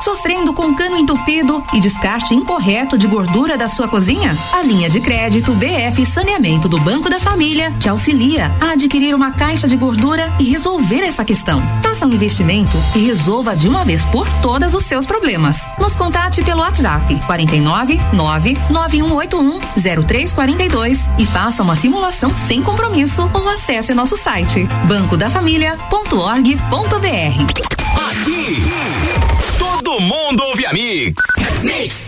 Sofrendo 0.00 0.54
com 0.54 0.74
cano 0.74 0.96
entupido 0.96 1.62
e 1.72 1.80
descarte 1.80 2.34
incorreto 2.34 2.96
de 2.96 3.06
gordura 3.06 3.58
da 3.58 3.68
sua 3.68 3.86
cozinha? 3.86 4.36
A 4.52 4.62
linha 4.62 4.88
de 4.88 5.00
crédito 5.00 5.52
BF 5.52 6.06
Saneamento 6.06 6.68
do 6.68 6.78
Banco 6.78 7.10
da 7.10 7.20
Família 7.20 7.70
te 7.78 7.88
auxilia 7.88 8.50
a 8.60 8.70
adquirir 8.70 9.14
uma 9.14 9.32
caixa 9.32 9.68
de 9.68 9.76
gordura 9.76 10.32
e 10.38 10.44
resolver 10.44 11.00
essa 11.00 11.24
questão. 11.24 11.60
Faça 11.82 12.06
um 12.06 12.12
investimento 12.12 12.76
e 12.94 13.00
resolva 13.00 13.56
de 13.56 13.68
uma 13.68 13.84
vez 13.84 14.04
por 14.06 14.26
todas 14.40 14.72
os 14.72 14.84
seus 14.84 15.04
problemas. 15.04 15.66
Nos 15.78 15.94
contate 15.94 16.42
pelo 16.42 16.60
WhatsApp 16.60 17.14
49 17.26 18.00
99181 18.12 19.60
0342 20.06 21.10
e 21.18 21.26
faça 21.26 21.62
uma 21.62 21.76
simulação 21.76 22.34
sem 22.34 22.62
compromisso 22.62 23.28
ou 23.34 23.48
acesse 23.48 23.92
nosso 23.92 24.16
site 24.16 24.66
bancodafamilia.org.br. 24.86 27.78
Aqui, 28.10 28.62
todo 29.88 30.00
mundo 30.00 30.44
ouve 30.44 30.66
a 30.66 30.72
Mix. 30.74 31.14
Mix. 31.62 32.07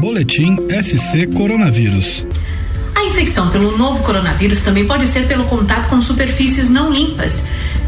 Boletim 0.00 0.56
SC 0.82 1.26
Coronavírus. 1.34 2.26
A 2.94 3.04
infecção 3.04 3.50
pelo 3.50 3.76
novo 3.78 4.02
coronavírus 4.02 4.60
também 4.62 4.86
pode 4.86 5.06
ser 5.06 5.26
pelo 5.26 5.44
contato 5.44 5.88
com 5.88 6.00
superfícies 6.00 6.68
não 6.68 6.92
limpas. 6.92 7.42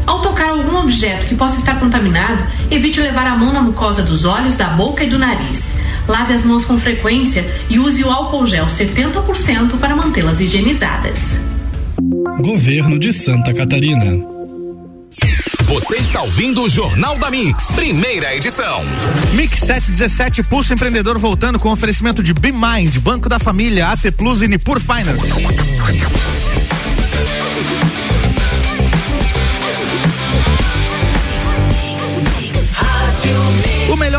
Ao 0.05 0.21
tocar 0.21 0.49
algum 0.49 0.77
objeto 0.77 1.27
que 1.27 1.35
possa 1.35 1.59
estar 1.59 1.79
contaminado, 1.79 2.43
evite 2.71 2.99
levar 2.99 3.27
a 3.27 3.35
mão 3.35 3.51
na 3.51 3.61
mucosa 3.61 4.01
dos 4.03 4.25
olhos, 4.25 4.55
da 4.55 4.69
boca 4.69 5.03
e 5.03 5.09
do 5.09 5.19
nariz. 5.19 5.75
Lave 6.07 6.33
as 6.33 6.45
mãos 6.45 6.65
com 6.65 6.79
frequência 6.79 7.45
e 7.69 7.77
use 7.77 8.03
o 8.03 8.09
álcool 8.09 8.45
gel 8.45 8.65
70% 8.65 9.77
para 9.79 9.95
mantê-las 9.95 10.39
higienizadas. 10.39 11.19
Governo 12.39 12.97
de 12.97 13.11
Santa 13.11 13.53
Catarina. 13.53 14.36
Você 15.67 15.97
está 15.97 16.21
ouvindo 16.21 16.63
o 16.63 16.69
Jornal 16.69 17.19
da 17.19 17.29
Mix, 17.29 17.73
primeira 17.73 18.33
edição. 18.33 18.85
Mix 19.33 19.59
717, 19.59 20.41
Pulso 20.43 20.73
Empreendedor 20.73 21.19
voltando 21.19 21.59
com 21.59 21.69
oferecimento 21.69 22.23
de 22.23 22.33
BeMind, 22.33 22.97
Banco 22.99 23.27
da 23.27 23.37
Família, 23.37 23.89
AT 23.89 24.09
Plus 24.15 24.41
e 24.41 24.47
Nipur 24.47 24.79
Finance. 24.79 25.29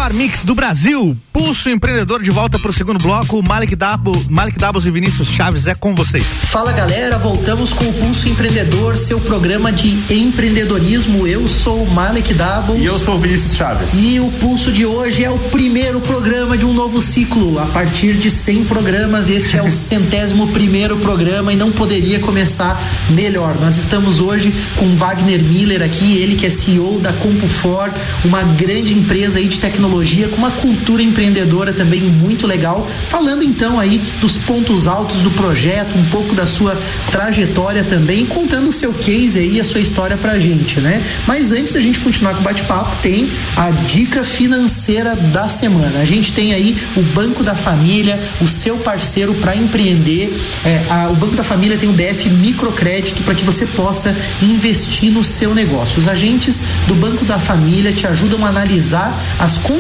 Melhor 0.09 0.13
mix 0.13 0.45
do 0.45 0.55
Brasil. 0.55 1.17
Pulso 1.33 1.71
Empreendedor 1.71 2.23
de 2.23 2.31
volta 2.31 2.59
para 2.59 2.71
o 2.71 2.75
segundo 2.75 2.99
bloco. 2.99 3.43
Malik, 3.43 3.77
Dabo, 3.77 4.13
Malik 4.29 4.59
Dabos 4.59 4.87
e 4.87 4.91
Vinícius 4.91 5.29
Chaves 5.29 5.67
é 5.67 5.75
com 5.75 5.95
vocês. 5.95 6.25
Fala 6.25 6.73
galera, 6.73 7.17
voltamos 7.17 7.73
com 7.73 7.85
o 7.85 7.93
Pulso 7.95 8.29
Empreendedor, 8.29 8.97
seu 8.97 9.21
programa 9.21 9.73
de 9.73 9.89
empreendedorismo. 10.13 11.27
Eu 11.27 11.49
sou 11.49 11.83
o 11.83 11.91
Malik 11.91 12.35
Dabos. 12.35 12.81
E 12.81 12.85
eu 12.85 12.99
sou 12.99 13.17
o 13.17 13.19
Vinícius 13.19 13.57
Chaves. 13.57 13.93
E 13.95 14.19
o 14.19 14.31
Pulso 14.33 14.73
de 14.73 14.85
hoje 14.85 15.25
é 15.25 15.31
o 15.31 15.39
primeiro 15.39 16.01
programa 16.01 16.57
de 16.57 16.67
um 16.67 16.73
novo 16.73 17.01
ciclo. 17.01 17.59
A 17.59 17.67
partir 17.67 18.17
de 18.17 18.31
100 18.31 18.65
programas, 18.65 19.29
este 19.29 19.57
é 19.57 19.63
o 19.63 19.71
centésimo 19.73 20.49
primeiro 20.49 20.97
programa 20.99 21.53
e 21.53 21.57
não 21.57 21.71
poderia 21.71 22.19
começar 22.19 22.83
melhor. 23.11 23.57
Nós 23.61 23.77
estamos 23.77 24.21
hoje 24.21 24.53
com 24.77 24.97
Wagner 24.97 25.43
Miller 25.43 25.83
aqui, 25.83 26.17
ele 26.19 26.35
que 26.35 26.47
é 26.47 26.51
CEO 26.51 26.99
da 26.99 27.13
CompuFor, 27.13 27.91
uma 28.25 28.43
grande 28.43 28.93
empresa 28.95 29.39
aí 29.39 29.47
de 29.47 29.61
tecnologia 29.61 29.98
com 30.29 30.37
uma 30.37 30.51
cultura 30.51 31.03
empreendedora 31.03 31.73
também 31.73 32.01
muito 32.01 32.47
legal. 32.47 32.89
Falando 33.09 33.43
então 33.43 33.79
aí 33.79 34.01
dos 34.21 34.39
pontos 34.39 34.87
altos 34.87 35.23
do 35.23 35.31
projeto, 35.31 35.97
um 35.99 36.05
pouco 36.07 36.35
da 36.35 36.47
sua 36.47 36.79
trajetória 37.11 37.85
também, 37.85 38.25
contando 38.25 38.69
o 38.69 38.73
seu 38.73 38.93
case 38.93 39.39
aí, 39.39 39.61
a 39.61 39.65
sua 39.65 39.81
história 39.81 40.17
pra 40.17 40.39
gente, 40.39 40.81
né? 40.81 41.03
Mas 41.27 41.53
antes 41.53 41.73
da 41.73 41.81
gente 41.81 41.99
continuar 42.01 42.35
com 42.35 42.41
o 42.41 42.45
bate-papo, 42.45 42.97
tem 43.03 43.29
a 43.57 43.71
dica 43.71 44.23
financeira 44.23 45.17
da 45.17 45.49
semana. 45.49 46.01
A 46.01 46.05
gente 46.05 46.33
tem 46.33 46.53
aí 46.53 46.77
o 46.97 47.03
Banco 47.03 47.43
da 47.43 47.55
Família, 47.55 48.21
o 48.41 48.47
seu 48.47 48.77
parceiro 48.77 49.35
para 49.35 49.57
empreender. 49.57 50.37
É, 50.65 50.85
a, 50.89 51.09
o 51.09 51.17
Banco 51.17 51.35
da 51.35 51.45
Família 51.45 51.77
tem 51.77 51.89
o 51.89 51.93
BF 51.93 52.29
Microcrédito 52.29 53.23
para 53.23 53.35
que 53.35 53.45
você 53.45 53.67
possa 53.67 54.15
investir 54.43 55.11
no 55.11 55.25
seu 55.25 55.55
negócio. 55.55 55.99
Os 55.99 56.09
agentes 56.09 56.63
do 56.87 56.95
Banco 56.95 57.25
da 57.25 57.39
Família 57.39 57.93
te 57.93 58.07
ajudam 58.07 58.45
a 58.45 58.49
analisar 58.49 59.19
as 59.39 59.59
condições 59.59 59.78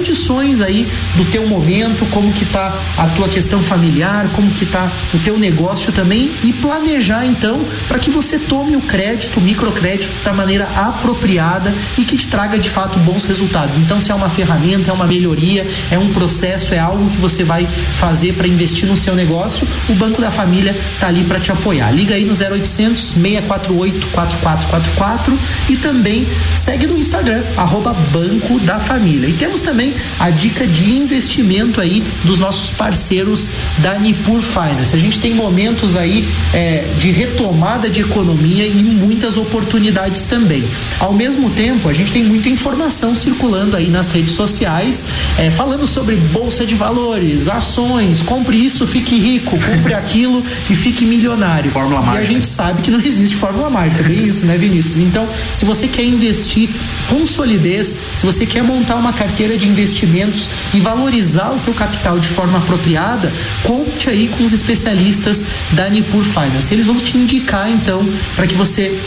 aí 0.64 0.88
do 1.16 1.24
teu 1.24 1.38
teu 1.38 1.46
momento, 1.46 2.04
como 2.10 2.32
que 2.32 2.44
tá 2.44 2.76
a 2.96 3.06
tua 3.08 3.28
questão 3.28 3.62
familiar, 3.62 4.28
como 4.34 4.50
que 4.50 4.66
tá 4.66 4.90
o 5.14 5.18
teu 5.18 5.38
negócio 5.38 5.92
também 5.92 6.32
e 6.42 6.52
planejar 6.52 7.24
então 7.24 7.64
para 7.86 8.00
que 8.00 8.10
você 8.10 8.40
tome 8.40 8.74
o 8.74 8.80
crédito, 8.80 9.38
o 9.38 9.40
microcrédito 9.40 10.12
da 10.24 10.32
maneira 10.32 10.64
apropriada 10.74 11.72
e 11.96 12.04
que 12.04 12.16
te 12.16 12.26
traga 12.26 12.58
de 12.58 12.68
fato 12.68 12.98
bons 12.98 13.24
resultados. 13.24 13.78
Então 13.78 14.00
se 14.00 14.10
é 14.10 14.14
uma 14.14 14.28
ferramenta, 14.28 14.90
é 14.90 14.92
uma 14.92 15.06
melhoria, 15.06 15.64
é 15.92 15.98
um 15.98 16.12
processo, 16.12 16.74
é 16.74 16.78
algo 16.78 17.08
que 17.08 17.18
você 17.18 17.44
vai 17.44 17.64
fazer 17.92 18.32
para 18.32 18.48
investir 18.48 18.88
no 18.88 18.96
seu 18.96 19.14
negócio, 19.14 19.66
o 19.88 19.94
Banco 19.94 20.20
da 20.20 20.32
Família 20.32 20.76
tá 20.98 21.06
ali 21.06 21.22
para 21.22 21.38
te 21.38 21.52
apoiar. 21.52 21.92
Liga 21.92 22.16
aí 22.16 22.24
no 22.24 22.32
0800 22.32 23.12
648 23.12 24.08
4444 24.08 25.38
e 25.70 25.76
também 25.76 26.26
segue 26.56 26.88
no 26.88 26.98
Instagram 26.98 27.44
arroba 27.56 27.92
Banco 27.92 28.58
da 28.60 28.80
Família. 28.80 29.28
E 29.28 29.34
temos 29.34 29.62
também 29.62 29.87
a 30.18 30.30
dica 30.30 30.66
de 30.66 30.90
investimento 30.90 31.80
aí 31.80 32.02
dos 32.24 32.38
nossos 32.38 32.70
parceiros 32.70 33.50
da 33.78 33.98
Nipur 33.98 34.40
Finance. 34.42 34.94
A 34.94 34.98
gente 34.98 35.18
tem 35.20 35.34
momentos 35.34 35.96
aí 35.96 36.28
é, 36.52 36.86
de 36.98 37.10
retomada 37.10 37.88
de 37.88 38.00
economia 38.00 38.66
e 38.66 38.82
muitas 38.82 39.36
oportunidades 39.36 40.26
também. 40.26 40.64
Ao 40.98 41.12
mesmo 41.12 41.50
tempo, 41.50 41.88
a 41.88 41.92
gente 41.92 42.12
tem 42.12 42.24
muita 42.24 42.48
informação 42.48 43.14
circulando 43.14 43.76
aí 43.76 43.90
nas 43.90 44.08
redes 44.08 44.32
sociais, 44.32 45.04
é, 45.38 45.50
falando 45.50 45.86
sobre 45.86 46.16
bolsa 46.16 46.64
de 46.64 46.74
valores, 46.74 47.48
ações, 47.48 48.22
compre 48.22 48.56
isso, 48.56 48.86
fique 48.86 49.18
rico, 49.18 49.58
compre 49.58 49.94
aquilo 49.94 50.42
e 50.68 50.74
fique 50.74 51.04
milionário. 51.04 51.70
Fórmula 51.70 52.00
e 52.00 52.06
mágica. 52.06 52.22
a 52.22 52.24
gente 52.24 52.46
sabe 52.46 52.82
que 52.82 52.90
não 52.90 53.00
existe 53.00 53.36
fórmula 53.36 53.70
mágica, 53.70 54.02
bem 54.02 54.24
isso, 54.24 54.46
né, 54.46 54.56
Vinícius? 54.56 54.98
Então, 54.98 55.28
se 55.54 55.64
você 55.64 55.88
quer 55.88 56.04
investir 56.04 56.70
com 57.08 57.24
solidez, 57.24 57.96
se 58.12 58.24
você 58.24 58.46
quer 58.46 58.62
montar 58.62 58.96
uma 58.96 59.12
carteira 59.12 59.56
de 59.56 59.68
investimentos 59.78 60.50
e 60.74 60.80
valorizar 60.80 61.50
o 61.52 61.58
teu 61.58 61.72
capital 61.72 62.18
de 62.18 62.28
forma 62.28 62.58
apropriada, 62.58 63.32
conte 63.62 64.10
aí 64.10 64.28
com 64.28 64.44
os 64.44 64.52
especialistas 64.52 65.44
da 65.72 65.88
Nipur 65.88 66.24
Finance. 66.24 66.72
Eles 66.72 66.86
vão 66.86 66.96
te 66.96 67.16
indicar 67.16 67.70
então 67.70 68.06
para 68.34 68.46
que 68.46 68.54
você 68.54 69.00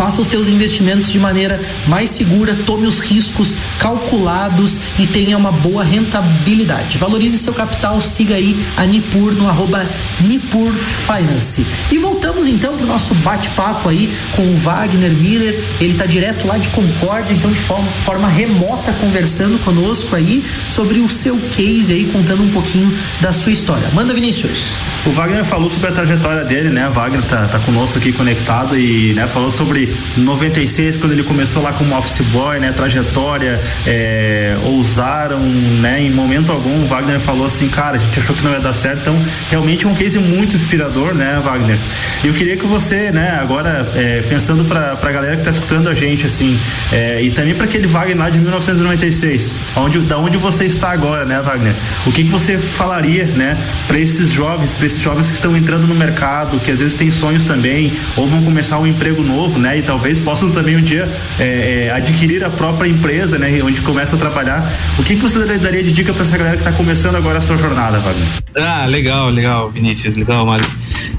faça 0.00 0.22
os 0.22 0.28
teus 0.28 0.48
investimentos 0.48 1.12
de 1.12 1.18
maneira 1.18 1.60
mais 1.86 2.08
segura, 2.08 2.56
tome 2.64 2.86
os 2.86 3.00
riscos 3.00 3.58
calculados 3.78 4.80
e 4.98 5.06
tenha 5.06 5.36
uma 5.36 5.52
boa 5.52 5.84
rentabilidade. 5.84 6.96
Valorize 6.96 7.36
seu 7.36 7.52
capital, 7.52 8.00
siga 8.00 8.36
aí 8.36 8.58
a 8.78 8.86
Nipur 8.86 9.32
no 9.32 9.46
arroba 9.46 9.86
Nipur 10.22 10.72
Finance. 10.72 11.66
E 11.92 11.98
voltamos 11.98 12.46
então 12.46 12.74
para 12.76 12.84
o 12.84 12.86
nosso 12.86 13.14
bate-papo 13.16 13.90
aí 13.90 14.10
com 14.34 14.40
o 14.40 14.56
Wagner 14.56 15.12
Miller, 15.12 15.62
ele 15.78 15.92
está 15.92 16.06
direto 16.06 16.46
lá 16.46 16.56
de 16.56 16.70
Concórdia, 16.70 17.34
então 17.34 17.52
de 17.52 17.60
forma, 17.60 17.86
forma 18.02 18.26
remota 18.26 18.94
conversando 18.94 19.62
conosco 19.62 20.16
aí 20.16 20.42
sobre 20.64 21.00
o 21.00 21.10
seu 21.10 21.38
case 21.52 21.92
aí, 21.92 22.06
contando 22.06 22.42
um 22.42 22.48
pouquinho 22.48 22.90
da 23.20 23.34
sua 23.34 23.52
história. 23.52 23.90
Manda 23.92 24.14
Vinícius. 24.14 24.76
O 25.04 25.10
Wagner 25.10 25.44
falou 25.44 25.68
sobre 25.68 25.90
a 25.90 25.92
trajetória 25.92 26.44
dele, 26.44 26.70
né? 26.70 26.88
Wagner 26.88 27.22
tá, 27.24 27.46
tá 27.48 27.58
conosco 27.58 27.98
aqui 27.98 28.14
conectado 28.14 28.78
e 28.78 29.12
né, 29.12 29.26
falou 29.26 29.50
sobre 29.50 29.89
96, 30.16 30.96
quando 30.96 31.12
ele 31.12 31.22
começou 31.22 31.62
lá 31.62 31.72
como 31.72 31.96
office 31.96 32.24
boy, 32.26 32.58
né? 32.58 32.72
Trajetória, 32.72 33.60
é, 33.86 34.56
ousaram, 34.64 35.40
né? 35.40 36.02
Em 36.02 36.10
momento 36.10 36.52
algum, 36.52 36.82
o 36.82 36.86
Wagner 36.86 37.18
falou 37.18 37.46
assim, 37.46 37.68
cara, 37.68 37.96
a 37.96 37.98
gente 37.98 38.18
achou 38.18 38.34
que 38.34 38.42
não 38.42 38.52
ia 38.52 38.60
dar 38.60 38.72
certo, 38.72 39.00
então 39.00 39.18
realmente 39.50 39.86
é 39.86 39.88
um 39.88 39.94
case 39.94 40.18
muito 40.18 40.56
inspirador, 40.56 41.14
né, 41.14 41.40
Wagner? 41.42 41.78
Eu 42.24 42.32
queria 42.34 42.56
que 42.56 42.66
você, 42.66 43.10
né, 43.10 43.38
agora, 43.40 43.88
é, 43.94 44.22
pensando 44.28 44.64
pra, 44.64 44.96
pra 44.96 45.12
galera 45.12 45.36
que 45.36 45.42
tá 45.42 45.50
escutando 45.50 45.88
a 45.88 45.94
gente, 45.94 46.26
assim, 46.26 46.58
é, 46.92 47.22
e 47.22 47.30
também 47.30 47.54
para 47.54 47.64
aquele 47.64 47.86
Wagner 47.86 48.18
lá 48.18 48.30
de 48.30 48.40
1996, 48.40 49.54
onde, 49.76 49.98
da 50.00 50.18
onde 50.18 50.36
você 50.36 50.64
está 50.64 50.90
agora, 50.90 51.24
né, 51.24 51.40
Wagner? 51.40 51.74
O 52.06 52.12
que, 52.12 52.24
que 52.24 52.30
você 52.30 52.58
falaria, 52.58 53.24
né, 53.24 53.56
para 53.86 53.98
esses 53.98 54.30
jovens, 54.30 54.74
para 54.74 54.86
esses 54.86 55.00
jovens 55.00 55.28
que 55.28 55.34
estão 55.34 55.56
entrando 55.56 55.86
no 55.86 55.94
mercado, 55.94 56.58
que 56.60 56.70
às 56.70 56.80
vezes 56.80 56.94
têm 56.94 57.10
sonhos 57.10 57.44
também, 57.44 57.92
ou 58.16 58.26
vão 58.28 58.42
começar 58.42 58.78
um 58.78 58.86
emprego 58.86 59.22
novo, 59.22 59.58
né, 59.58 59.78
e 59.80 59.82
talvez 59.82 60.18
possam 60.18 60.50
também 60.50 60.76
um 60.76 60.82
dia 60.82 61.08
é, 61.38 61.86
é, 61.86 61.90
adquirir 61.90 62.44
a 62.44 62.50
própria 62.50 62.88
empresa, 62.88 63.38
né, 63.38 63.60
onde 63.62 63.80
começa 63.80 64.16
a 64.16 64.18
trabalhar. 64.18 64.70
O 64.98 65.02
que, 65.02 65.16
que 65.16 65.22
você 65.22 65.58
daria 65.58 65.82
de 65.82 65.92
dica 65.92 66.12
para 66.12 66.22
essa 66.22 66.36
galera 66.36 66.56
que 66.56 66.62
está 66.62 66.72
começando 66.72 67.16
agora 67.16 67.38
a 67.38 67.40
sua 67.40 67.56
jornada, 67.56 67.98
Wagner? 67.98 68.28
Ah, 68.56 68.86
legal, 68.86 69.30
legal, 69.30 69.70
Vinícius, 69.70 70.14
legal, 70.14 70.46
Mário. 70.46 70.66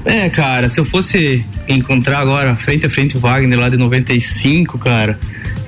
É, 0.04 0.28
cara, 0.30 0.68
se 0.68 0.80
eu 0.80 0.84
fosse 0.84 1.44
encontrar 1.68 2.20
agora 2.20 2.56
frente 2.56 2.86
a 2.86 2.90
frente 2.90 3.16
o 3.16 3.20
Wagner 3.20 3.58
lá 3.58 3.68
de 3.68 3.76
95, 3.76 4.78
cara, 4.78 5.18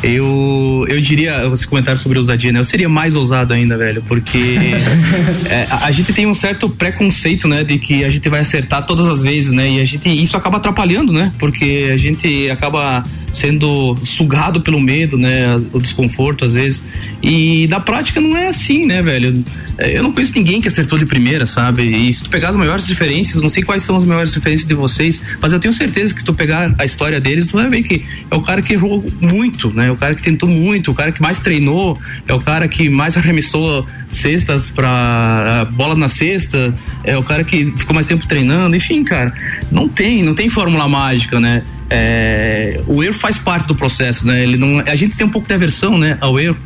eu 0.05 0.87
eu 0.89 1.01
diria, 1.01 1.49
você 1.49 1.67
comentar 1.67 1.99
sobre 1.99 2.19
ousadia, 2.19 2.53
né? 2.53 2.61
Eu 2.61 2.65
seria 2.65 2.89
mais 2.89 3.15
ousado 3.15 3.55
ainda, 3.55 3.77
velho, 3.77 4.03
porque 4.03 4.39
é, 5.49 5.67
a, 5.71 5.87
a, 5.87 5.93
gente 5.93 6.13
tem 6.13 6.27
um 6.27 6.35
certo 6.35 6.69
preconceito, 6.69 7.49
né, 7.49 7.65
de 7.65 7.79
que 7.79 8.05
a 8.05 8.11
gente 8.11 8.29
vai 8.29 8.41
acertar 8.41 8.85
todas 8.87 9.07
as 9.09 9.23
vezes, 9.23 9.53
né? 9.53 9.69
E 9.71 9.81
a 9.81 9.85
gente 9.85 10.09
isso 10.09 10.37
acaba 10.37 10.59
atrapalhando, 10.59 11.13
né? 11.13 11.33
Porque 11.39 11.91
a 11.93 11.97
gente 11.97 12.51
acaba 12.51 13.05
sendo 13.33 13.97
sugado 14.05 14.61
pelo 14.61 14.81
medo, 14.81 15.19
né? 15.19 15.61
O 15.73 15.81
desconforto 15.81 16.45
às 16.45 16.55
vezes. 16.55 16.85
E 17.23 17.67
na 17.69 17.81
prática 17.81 18.21
não 18.21 18.37
é 18.37 18.49
assim, 18.49 18.87
né, 18.87 19.03
velho? 19.03 19.45
Eu 19.79 20.03
não 20.03 20.13
conheço 20.13 20.33
ninguém 20.37 20.61
que 20.61 20.69
acertou 20.69 20.99
de 20.99 21.05
primeira, 21.05 21.47
sabe? 21.47 21.83
E 21.83 22.13
se 22.13 22.23
tu 22.23 22.31
pegar 22.31 22.51
as 22.51 22.57
maiores 22.57 22.87
diferenças, 22.87 23.43
não 23.43 23.49
sei 23.49 23.63
quais 23.63 23.83
são 23.83 23.97
as 23.97 24.05
maiores 24.05 24.33
diferenças 24.33 24.67
de 24.67 24.75
vocês, 24.75 25.21
mas 25.41 25.53
eu 25.53 25.59
tenho 25.59 25.75
certeza 25.75 26.15
que 26.15 26.21
se 26.21 26.27
tu 26.27 26.33
pegar 26.33 26.75
a 26.79 26.85
história 26.85 27.21
deles, 27.21 27.49
tu 27.49 27.57
vai 27.57 27.69
ver 27.69 27.83
que 27.83 28.05
é 28.31 28.35
o 28.35 28.41
cara 28.41 28.63
que 28.63 28.73
errou 28.73 29.05
muito, 29.21 29.73
né? 29.73 29.94
O 29.95 29.97
cara 29.97 30.15
que 30.15 30.23
tentou 30.23 30.49
muito, 30.49 30.91
o 30.91 30.95
cara 30.95 31.11
que 31.13 31.21
mais 31.21 31.41
treinou, 31.41 31.99
é 32.27 32.35
o 32.35 32.41
cara 32.41 32.69
que 32.69 32.89
mais 32.91 33.17
arremessou 33.17 33.87
cestas 34.11 34.71
para 34.71 35.67
bola 35.73 35.95
na 35.95 36.09
cesta, 36.09 36.75
é 37.03 37.17
o 37.17 37.23
cara 37.23 37.45
que 37.45 37.73
ficou 37.77 37.95
mais 37.95 38.07
tempo 38.07 38.27
treinando, 38.27 38.77
enfim, 38.77 39.03
cara, 39.03 39.33
não 39.71 39.89
tem, 39.89 40.23
não 40.23 40.35
tem 40.35 40.49
fórmula 40.49 40.89
mágica, 40.89 41.41
né? 41.41 41.63
É, 41.91 42.81
o 42.87 43.03
erro 43.03 43.15
faz 43.15 43.39
parte 43.39 43.69
do 43.69 43.75
processo, 43.75 44.27
né? 44.27 44.43
Ele 44.43 44.57
não, 44.57 44.81
a 44.81 44.97
gente 44.97 45.17
tem 45.17 45.27
um 45.27 45.31
pouco 45.31 45.47
de 45.47 45.55
aversão, 45.55 45.99
né, 45.99 46.17
ao 46.21 46.39
erro. 46.39 46.57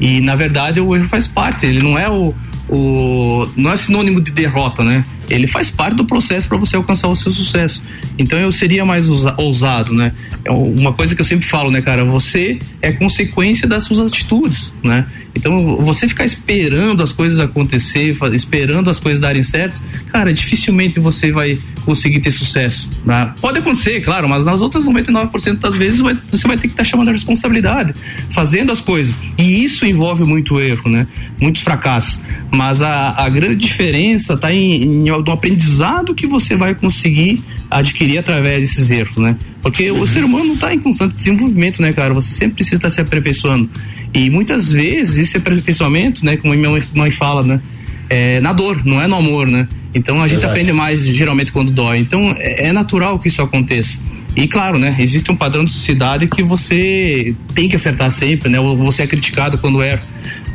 E 0.00 0.20
na 0.20 0.36
verdade 0.36 0.80
o 0.80 0.94
erro 0.94 1.06
faz 1.06 1.26
parte. 1.26 1.66
Ele 1.66 1.82
não 1.82 1.98
é 1.98 2.08
o, 2.08 2.34
o 2.68 3.48
não 3.56 3.72
é 3.72 3.76
sinônimo 3.76 4.20
de 4.20 4.30
derrota, 4.30 4.82
né? 4.82 5.04
Ele 5.30 5.46
faz 5.46 5.70
parte 5.70 5.96
do 5.96 6.04
processo 6.04 6.48
para 6.48 6.58
você 6.58 6.76
alcançar 6.76 7.08
o 7.08 7.16
seu 7.16 7.32
sucesso. 7.32 7.82
Então 8.18 8.38
eu 8.38 8.50
seria 8.50 8.84
mais 8.84 9.06
ousado, 9.38 9.94
né? 9.94 10.12
É 10.44 10.50
uma 10.50 10.92
coisa 10.92 11.14
que 11.14 11.20
eu 11.20 11.24
sempre 11.24 11.46
falo, 11.46 11.70
né, 11.70 11.80
cara? 11.80 12.04
Você 12.04 12.58
é 12.82 12.92
consequência 12.92 13.66
das 13.66 13.84
suas 13.84 14.00
atitudes, 14.00 14.74
né? 14.82 15.06
Então 15.34 15.76
você 15.76 16.08
ficar 16.08 16.24
esperando 16.24 17.02
as 17.02 17.12
coisas 17.12 17.38
acontecer, 17.38 18.16
esperando 18.32 18.90
as 18.90 18.98
coisas 18.98 19.20
darem 19.20 19.42
certo, 19.42 19.82
cara, 20.12 20.32
dificilmente 20.32 20.98
você 20.98 21.30
vai 21.30 21.58
conseguir 21.84 22.20
ter 22.20 22.30
sucesso. 22.30 22.90
Né? 23.04 23.32
Pode 23.40 23.58
acontecer, 23.58 24.00
claro, 24.00 24.28
mas 24.28 24.44
nas 24.44 24.60
outras 24.60 24.84
99% 24.84 25.58
das 25.58 25.76
vezes 25.76 26.00
vai, 26.00 26.16
você 26.30 26.46
vai 26.46 26.56
ter 26.56 26.68
que 26.68 26.74
estar 26.74 26.84
chamando 26.84 27.08
a 27.08 27.12
responsabilidade, 27.12 27.94
fazendo 28.30 28.72
as 28.72 28.80
coisas. 28.80 29.16
E 29.38 29.64
isso 29.64 29.84
envolve 29.86 30.24
muito 30.24 30.60
erro, 30.60 30.88
né? 30.88 31.06
Muitos 31.40 31.62
fracassos. 31.62 32.20
Mas 32.50 32.82
a, 32.82 33.14
a 33.16 33.28
grande 33.28 33.56
diferença 33.56 34.34
está 34.34 34.52
em, 34.52 35.08
em 35.08 35.22
do 35.22 35.30
aprendizado 35.30 36.14
que 36.14 36.26
você 36.26 36.56
vai 36.56 36.74
conseguir 36.74 37.42
adquirir 37.70 38.18
através 38.18 38.60
desses 38.60 38.90
erros, 38.90 39.16
né? 39.16 39.36
Porque 39.62 39.90
uhum. 39.90 40.00
o 40.00 40.06
ser 40.06 40.24
humano 40.24 40.54
está 40.54 40.74
em 40.74 40.78
constante 40.78 41.14
desenvolvimento, 41.14 41.80
né, 41.80 41.92
cara? 41.92 42.12
Você 42.14 42.34
sempre 42.34 42.56
precisa 42.56 42.76
estar 42.76 42.90
se 42.90 43.00
aperfeiçoando. 43.00 43.70
E 44.12 44.28
muitas 44.28 44.72
vezes 44.72 45.18
esse 45.18 45.36
aperfeiçoamento, 45.36 46.24
né, 46.24 46.36
como 46.36 46.52
a 46.52 46.56
minha 46.56 46.82
mãe 46.94 47.10
fala, 47.12 47.42
né, 47.42 47.60
é 48.08 48.40
na 48.40 48.52
dor, 48.52 48.84
não 48.84 49.00
é 49.00 49.06
no 49.06 49.16
amor, 49.16 49.46
né? 49.46 49.68
Então 49.94 50.16
a 50.16 50.28
gente 50.28 50.38
Verdade. 50.38 50.52
aprende 50.52 50.72
mais 50.72 51.04
geralmente 51.04 51.52
quando 51.52 51.70
dói. 51.70 51.98
Então 51.98 52.34
é, 52.38 52.68
é 52.68 52.72
natural 52.72 53.18
que 53.18 53.28
isso 53.28 53.40
aconteça. 53.40 54.00
E 54.36 54.46
claro, 54.46 54.78
né, 54.78 54.96
existe 54.98 55.30
um 55.30 55.36
padrão 55.36 55.64
de 55.64 55.72
sociedade 55.72 56.26
que 56.26 56.42
você 56.42 57.34
tem 57.54 57.68
que 57.68 57.76
acertar 57.76 58.10
sempre, 58.10 58.48
né? 58.48 58.58
Você 58.60 59.02
é 59.02 59.06
criticado 59.06 59.58
quando 59.58 59.82
erra 59.82 60.02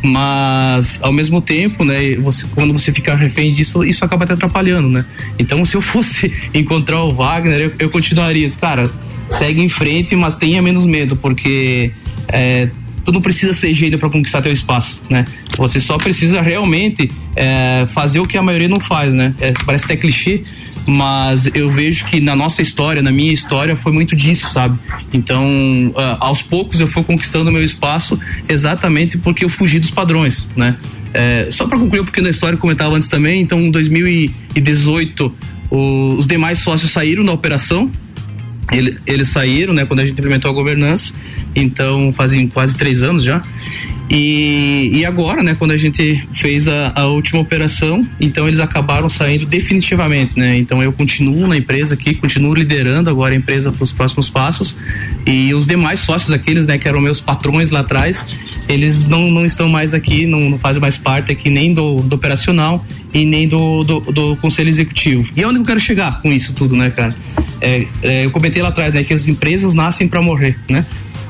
mas 0.04 1.00
ao 1.02 1.12
mesmo 1.12 1.42
tempo, 1.42 1.84
né, 1.84 2.16
você, 2.18 2.46
quando 2.54 2.74
você 2.74 2.92
ficar 2.92 3.16
refém 3.16 3.54
disso, 3.54 3.84
isso 3.84 4.04
acaba 4.04 4.26
te 4.26 4.34
atrapalhando, 4.34 4.90
né? 4.90 5.06
Então, 5.40 5.64
se 5.66 5.76
eu 5.76 5.82
fosse 5.82 6.32
encontrar 6.54 7.02
o 7.04 7.14
Wagner, 7.14 7.60
eu, 7.60 7.74
eu 7.80 7.90
continuaria, 7.90 8.50
cara, 8.52 8.90
segue 9.30 9.62
em 9.62 9.70
frente, 9.70 10.16
mas 10.16 10.38
tenha 10.38 10.62
menos 10.62 10.86
medo, 10.86 11.16
porque 11.16 11.92
é, 12.28 12.70
tu 13.04 13.12
não 13.12 13.22
precisa 13.22 13.54
ser 13.54 13.74
gênio 13.74 14.00
para 14.00 14.10
conquistar 14.10 14.42
teu 14.42 14.52
espaço, 14.52 15.02
né? 15.10 15.26
Você 15.58 15.80
só 15.80 15.98
precisa 15.98 16.42
realmente 16.42 17.10
é, 17.36 17.86
fazer 17.88 18.20
o 18.20 18.28
que 18.28 18.38
a 18.38 18.42
maioria 18.42 18.68
não 18.68 18.80
faz, 18.80 19.14
né? 19.14 19.34
É, 19.40 19.54
parece 19.66 19.86
até 19.86 19.96
clichê, 19.96 20.44
mas 20.86 21.50
eu 21.54 21.70
vejo 21.70 22.06
que 22.06 22.20
na 22.20 22.36
nossa 22.36 22.62
história, 22.62 23.02
na 23.02 23.12
minha 23.12 23.34
história, 23.34 23.76
foi 23.76 23.92
muito 23.92 24.16
disso, 24.16 24.50
sabe? 24.50 24.78
Então, 25.12 25.44
uh, 25.46 26.18
aos 26.20 26.42
poucos 26.42 26.80
eu 26.80 26.88
fui 26.88 27.04
conquistando 27.04 27.52
meu 27.52 27.64
espaço 27.64 28.20
exatamente 28.48 29.18
porque 29.18 29.44
eu 29.44 29.50
fugi 29.50 29.80
dos 29.80 29.92
padrões, 29.92 30.48
né? 30.56 30.78
É, 31.14 31.48
só 31.50 31.66
para 31.66 31.80
concluir 31.80 32.04
pouquinho 32.04 32.26
da 32.26 32.30
história, 32.30 32.58
comentava 32.58 32.94
antes 32.94 33.08
também, 33.08 33.42
então 33.42 33.60
em 33.60 33.72
2018 33.72 35.34
o, 35.72 36.16
os 36.18 36.28
demais 36.28 36.60
sócios 36.60 36.92
saíram 36.92 37.24
da 37.24 37.32
operação, 37.32 37.90
ele, 38.72 38.98
eles 39.08 39.30
saíram, 39.30 39.74
né, 39.74 39.86
quando 39.86 40.02
a 40.02 40.06
gente 40.06 40.14
implementou 40.14 40.52
a 40.52 40.54
governança, 40.54 41.14
então 41.56 42.14
fazem 42.14 42.48
quase 42.48 42.78
três 42.78 43.02
anos 43.02 43.24
já. 43.24 43.42
E, 44.10 44.92
e 44.94 45.06
agora, 45.06 45.42
né, 45.42 45.56
quando 45.58 45.72
a 45.72 45.78
gente 45.78 46.28
fez 46.34 46.68
a, 46.68 46.94
a, 46.96 47.08
última 47.08 47.42
operação, 47.42 48.08
então 48.20 48.48
eles 48.48 48.60
acabaram 48.60 49.10
saindo 49.10 49.46
definitivamente, 49.46 50.38
né? 50.38 50.58
Então 50.58 50.82
eu 50.84 50.94
continuo 50.94 51.48
na 51.48 51.58
empresa 51.58 51.96
aqui, 51.96 52.14
continuo 52.14 52.54
liderando 52.54 53.10
agora 53.10 53.34
a 53.34 53.38
empresa 53.38 53.72
para 53.72 53.84
os 53.84 53.92
próximos 53.92 54.30
passos. 54.30 54.78
E 55.26 55.54
os 55.56 55.66
demais 55.66 56.02
sócios, 56.02 56.32
aqueles, 56.32 56.68
né, 56.68 56.78
que 56.78 56.88
eram 56.88 57.02
meus 57.02 57.20
patrões 57.20 57.72
lá 57.72 57.80
atrás, 57.80 58.28
eles 58.70 59.08
não, 59.08 59.32
não 59.32 59.46
estão 59.46 59.68
mais 59.68 59.94
aqui, 59.94 60.28
não, 60.28 60.52
não 60.52 60.60
fazem 60.60 60.82
mais 60.82 60.98
parte 60.98 61.32
aqui 61.32 61.50
nem 61.50 61.74
do, 61.74 61.96
do 61.98 62.16
operacional 62.16 62.86
e 63.12 63.26
nem 63.26 63.48
do, 63.48 63.84
do, 63.84 64.00
do, 64.02 64.36
conselho 64.38 64.70
executivo. 64.70 65.28
E 65.36 65.44
onde 65.46 65.60
eu 65.60 65.64
quero 65.64 65.80
chegar 65.80 66.22
com 66.22 66.32
isso 66.32 66.54
tudo, 66.54 66.76
né, 66.76 66.92
cara? 66.92 67.16
É, 67.60 67.88
é, 68.04 68.26
eu 68.26 68.32
comentei 68.32 68.62
lá 68.62 68.70
atrás, 68.70 68.94
né, 68.94 69.04
que 69.04 69.14
as 69.14 69.28
empresas 69.28 69.74
nascem 69.74 70.08
para 70.08 70.22
morrer, 70.22 70.60
né? 70.70 70.86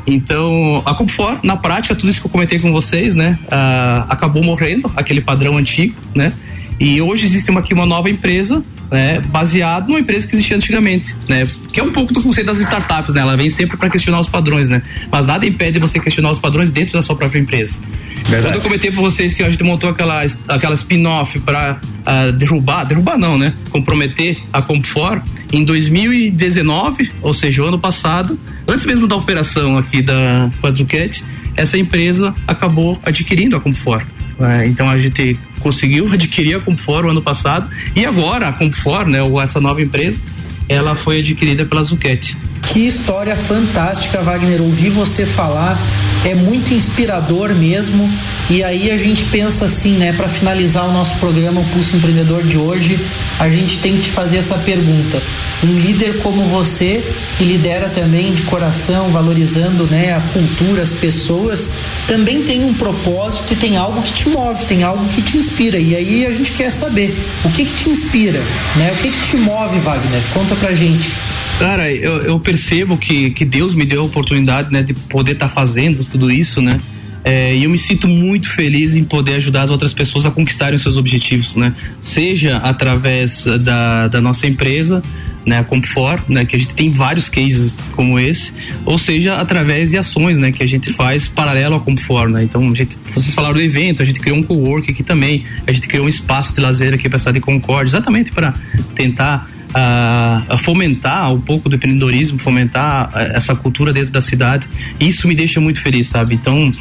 Então, 0.07 0.81
a 0.85 0.93
Comfort, 0.93 1.43
na 1.43 1.57
prática, 1.57 1.95
tudo 1.95 2.09
isso 2.09 2.21
que 2.21 2.27
eu 2.27 2.31
comentei 2.31 2.59
com 2.59 2.71
vocês, 2.71 3.15
né, 3.15 3.39
uh, 3.45 4.05
acabou 4.07 4.43
morrendo, 4.43 4.91
aquele 4.95 5.19
padrão 5.19 5.57
antigo, 5.57 5.95
né? 6.13 6.31
E 6.79 7.01
hoje 7.01 7.25
existe 7.25 7.49
uma, 7.49 7.61
aqui 7.61 7.73
uma 7.73 7.85
nova 7.85 8.09
empresa, 8.09 8.63
né, 8.91 9.19
baseado 9.19 9.87
numa 9.87 9.99
empresa 9.99 10.27
que 10.27 10.35
existia 10.35 10.55
antigamente, 10.55 11.15
né? 11.27 11.47
Que 11.71 11.79
é 11.79 11.83
um 11.83 11.91
pouco 11.91 12.13
do 12.13 12.21
conceito 12.21 12.47
das 12.47 12.59
startups, 12.59 13.13
né? 13.13 13.21
Ela 13.21 13.35
vem 13.35 13.49
sempre 13.49 13.77
para 13.77 13.89
questionar 13.89 14.19
os 14.19 14.29
padrões, 14.29 14.69
né? 14.69 14.81
Mas 15.11 15.25
nada 15.25 15.45
impede 15.45 15.79
você 15.79 15.99
questionar 15.99 16.31
os 16.31 16.39
padrões 16.39 16.71
dentro 16.71 16.93
da 16.93 17.01
sua 17.01 17.15
própria 17.15 17.39
empresa. 17.39 17.79
Verdade. 18.25 18.43
Quando 18.43 18.55
eu 18.55 18.61
comentei 18.61 18.91
para 18.91 19.01
vocês 19.01 19.33
que 19.33 19.43
a 19.43 19.49
gente 19.49 19.63
montou 19.63 19.89
aquela, 19.89 20.23
aquela 20.47 20.75
spin-off 20.75 21.39
para 21.39 21.79
uh, 21.81 21.97
ah, 22.05 22.31
derrubar, 22.31 22.85
derrubar 22.85 23.17
não, 23.17 23.37
né? 23.37 23.53
Comprometer 23.69 24.39
a 24.51 24.61
Comfort 24.61 25.23
em 25.51 25.63
2019, 25.63 27.11
ou 27.21 27.33
seja, 27.33 27.63
o 27.63 27.67
ano 27.67 27.79
passado, 27.79 28.39
antes 28.67 28.85
mesmo 28.85 29.07
da 29.07 29.15
operação 29.15 29.77
aqui 29.77 30.01
da 30.01 30.49
Quadzuquete, 30.61 31.23
essa 31.55 31.77
empresa 31.77 32.33
acabou 32.47 32.99
adquirindo 33.03 33.55
a 33.55 33.61
Comfort. 33.61 34.05
É, 34.39 34.67
então 34.67 34.89
a 34.89 34.97
gente 34.97 35.37
conseguiu 35.65 36.07
adquirir 36.13 36.57
a 36.57 36.59
Comfort 36.59 37.05
o 37.05 37.09
ano 37.09 37.23
passado 37.23 37.67
e 37.95 38.05
agora 38.05 38.49
a 38.49 38.53
Comfort, 38.53 39.07
né, 39.07 39.17
essa 39.43 39.59
nova 39.59 39.81
empresa, 39.81 40.21
ela 40.69 40.95
foi 40.95 41.19
adquirida 41.19 41.65
pela 41.65 41.83
Zucchetti. 41.83 42.37
Que 42.61 42.87
história 42.87 43.35
fantástica, 43.35 44.21
Wagner. 44.21 44.61
Ouvir 44.61 44.89
você 44.89 45.25
falar 45.25 45.79
é 46.23 46.33
muito 46.33 46.73
inspirador 46.73 47.53
mesmo. 47.53 48.11
E 48.47 48.63
aí 48.63 48.91
a 48.91 48.97
gente 48.97 49.25
pensa 49.25 49.65
assim, 49.65 49.93
né, 49.93 50.13
para 50.13 50.29
finalizar 50.29 50.87
o 50.87 50.93
nosso 50.93 51.17
programa, 51.17 51.61
o 51.61 51.65
Pulso 51.65 51.97
Empreendedor 51.97 52.43
de 52.43 52.57
hoje, 52.57 52.99
a 53.39 53.49
gente 53.49 53.79
tem 53.79 53.95
que 53.95 54.03
te 54.03 54.11
fazer 54.11 54.37
essa 54.37 54.55
pergunta. 54.59 55.21
Um 55.63 55.79
líder 55.79 56.19
como 56.19 56.43
você, 56.43 57.03
que 57.35 57.43
lidera 57.43 57.89
também 57.89 58.33
de 58.33 58.43
coração, 58.43 59.09
valorizando, 59.09 59.85
né, 59.85 60.13
a 60.13 60.19
cultura, 60.19 60.83
as 60.83 60.93
pessoas, 60.93 61.73
também 62.07 62.43
tem 62.43 62.63
um 62.63 62.73
propósito 62.73 63.53
e 63.53 63.55
tem 63.55 63.77
algo 63.77 64.01
que 64.03 64.13
te 64.13 64.29
move, 64.29 64.63
tem 64.65 64.83
algo 64.83 65.07
que 65.09 65.23
te 65.23 65.37
inspira. 65.37 65.79
E 65.79 65.95
aí 65.95 66.25
a 66.27 66.31
gente 66.31 66.51
quer 66.51 66.69
saber, 66.69 67.17
o 67.43 67.49
que 67.49 67.65
que 67.65 67.73
te 67.73 67.89
inspira, 67.89 68.43
né? 68.75 68.91
O 68.93 68.97
que 68.97 69.09
que 69.09 69.21
te 69.27 69.37
move, 69.37 69.79
Wagner? 69.79 70.21
Conta 70.33 70.55
pra 70.55 70.73
gente. 70.73 71.11
Cara, 71.57 71.91
eu, 71.91 72.17
eu 72.21 72.39
percebo 72.39 72.95
que, 72.95 73.31
que 73.31 73.43
Deus 73.43 73.73
me 73.73 73.85
deu 73.85 74.01
a 74.01 74.05
oportunidade, 74.05 74.71
né, 74.71 74.83
de 74.83 74.93
poder 74.93 75.31
estar 75.31 75.47
tá 75.47 75.53
fazendo 75.53 76.05
tudo 76.05 76.29
isso, 76.29 76.61
né? 76.61 76.79
É, 77.27 77.55
e 77.55 77.63
eu 77.63 77.71
me 77.71 77.79
sinto 77.79 78.07
muito 78.07 78.47
feliz 78.47 78.95
em 78.95 79.03
poder 79.03 79.33
ajudar 79.37 79.63
as 79.63 79.71
outras 79.71 79.95
pessoas 79.95 80.27
a 80.27 80.31
conquistarem 80.31 80.75
os 80.75 80.83
seus 80.83 80.95
objetivos, 80.95 81.55
né? 81.55 81.73
Seja 81.99 82.57
através 82.57 83.45
da, 83.61 84.07
da 84.07 84.21
nossa 84.21 84.45
empresa, 84.45 85.01
né, 85.43 85.57
a 85.59 86.31
né, 86.31 86.45
que 86.45 86.55
a 86.55 86.59
gente 86.59 86.75
tem 86.75 86.89
vários 86.89 87.27
cases 87.27 87.83
como 87.91 88.19
esse, 88.19 88.53
ou 88.83 88.97
seja, 88.97 89.35
através 89.35 89.91
de 89.91 89.97
ações, 89.97 90.39
né, 90.39 90.51
que 90.51 90.63
a 90.63 90.67
gente 90.67 90.91
faz 90.91 91.27
paralelo 91.27 91.75
à 91.75 91.79
Comfort, 91.79 92.29
né? 92.29 92.43
Então, 92.43 92.69
a 92.69 92.75
gente, 92.75 92.97
vocês 93.05 93.33
falaram 93.33 93.55
do 93.55 93.61
evento, 93.61 94.03
a 94.03 94.05
gente 94.05 94.19
criou 94.19 94.37
um 94.37 94.43
co-work 94.43 94.91
aqui 94.91 95.03
também, 95.03 95.45
a 95.65 95.73
gente 95.73 95.87
criou 95.87 96.05
um 96.05 96.09
espaço 96.09 96.53
de 96.53 96.61
lazer 96.61 96.93
aqui 96.93 97.09
para 97.09 97.17
a 97.17 97.19
cidade 97.19 97.39
de 97.39 97.41
Concórdia, 97.41 97.89
exatamente 97.89 98.31
para 98.31 98.53
tentar 98.93 99.49
a, 99.73 100.43
a, 100.47 100.57
fomentar 100.57 101.33
um 101.33 101.41
pouco 101.41 101.67
do 101.67 101.75
empreendedorismo, 101.75 102.39
fomentar 102.39 103.11
essa 103.13 103.55
cultura 103.55 103.91
dentro 103.91 104.11
da 104.11 104.21
cidade. 104.21 104.67
Isso 104.99 105.27
me 105.27 105.35
deixa 105.35 105.59
muito 105.59 105.81
feliz, 105.81 106.07
sabe? 106.07 106.35
Então, 106.35 106.71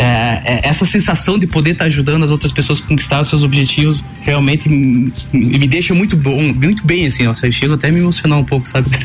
é, 0.00 0.42
é, 0.44 0.60
essa 0.68 0.84
sensação 0.84 1.38
de 1.38 1.46
poder 1.46 1.72
estar 1.72 1.84
tá 1.84 1.88
ajudando 1.88 2.24
as 2.24 2.30
outras 2.30 2.52
pessoas 2.52 2.80
a 2.82 2.86
conquistar 2.86 3.20
os 3.20 3.28
seus 3.28 3.42
objetivos 3.42 4.04
realmente 4.22 4.68
me, 4.68 5.12
me 5.32 5.68
deixa 5.68 5.94
muito 5.94 6.16
bom, 6.16 6.40
muito 6.54 6.86
bem, 6.86 7.06
assim, 7.06 7.26
ó, 7.26 7.34
eu 7.42 7.52
chego 7.52 7.74
até 7.74 7.88
a 7.88 7.92
me 7.92 8.00
emocionar 8.00 8.38
um 8.38 8.44
pouco, 8.44 8.68
sabe? 8.68 8.88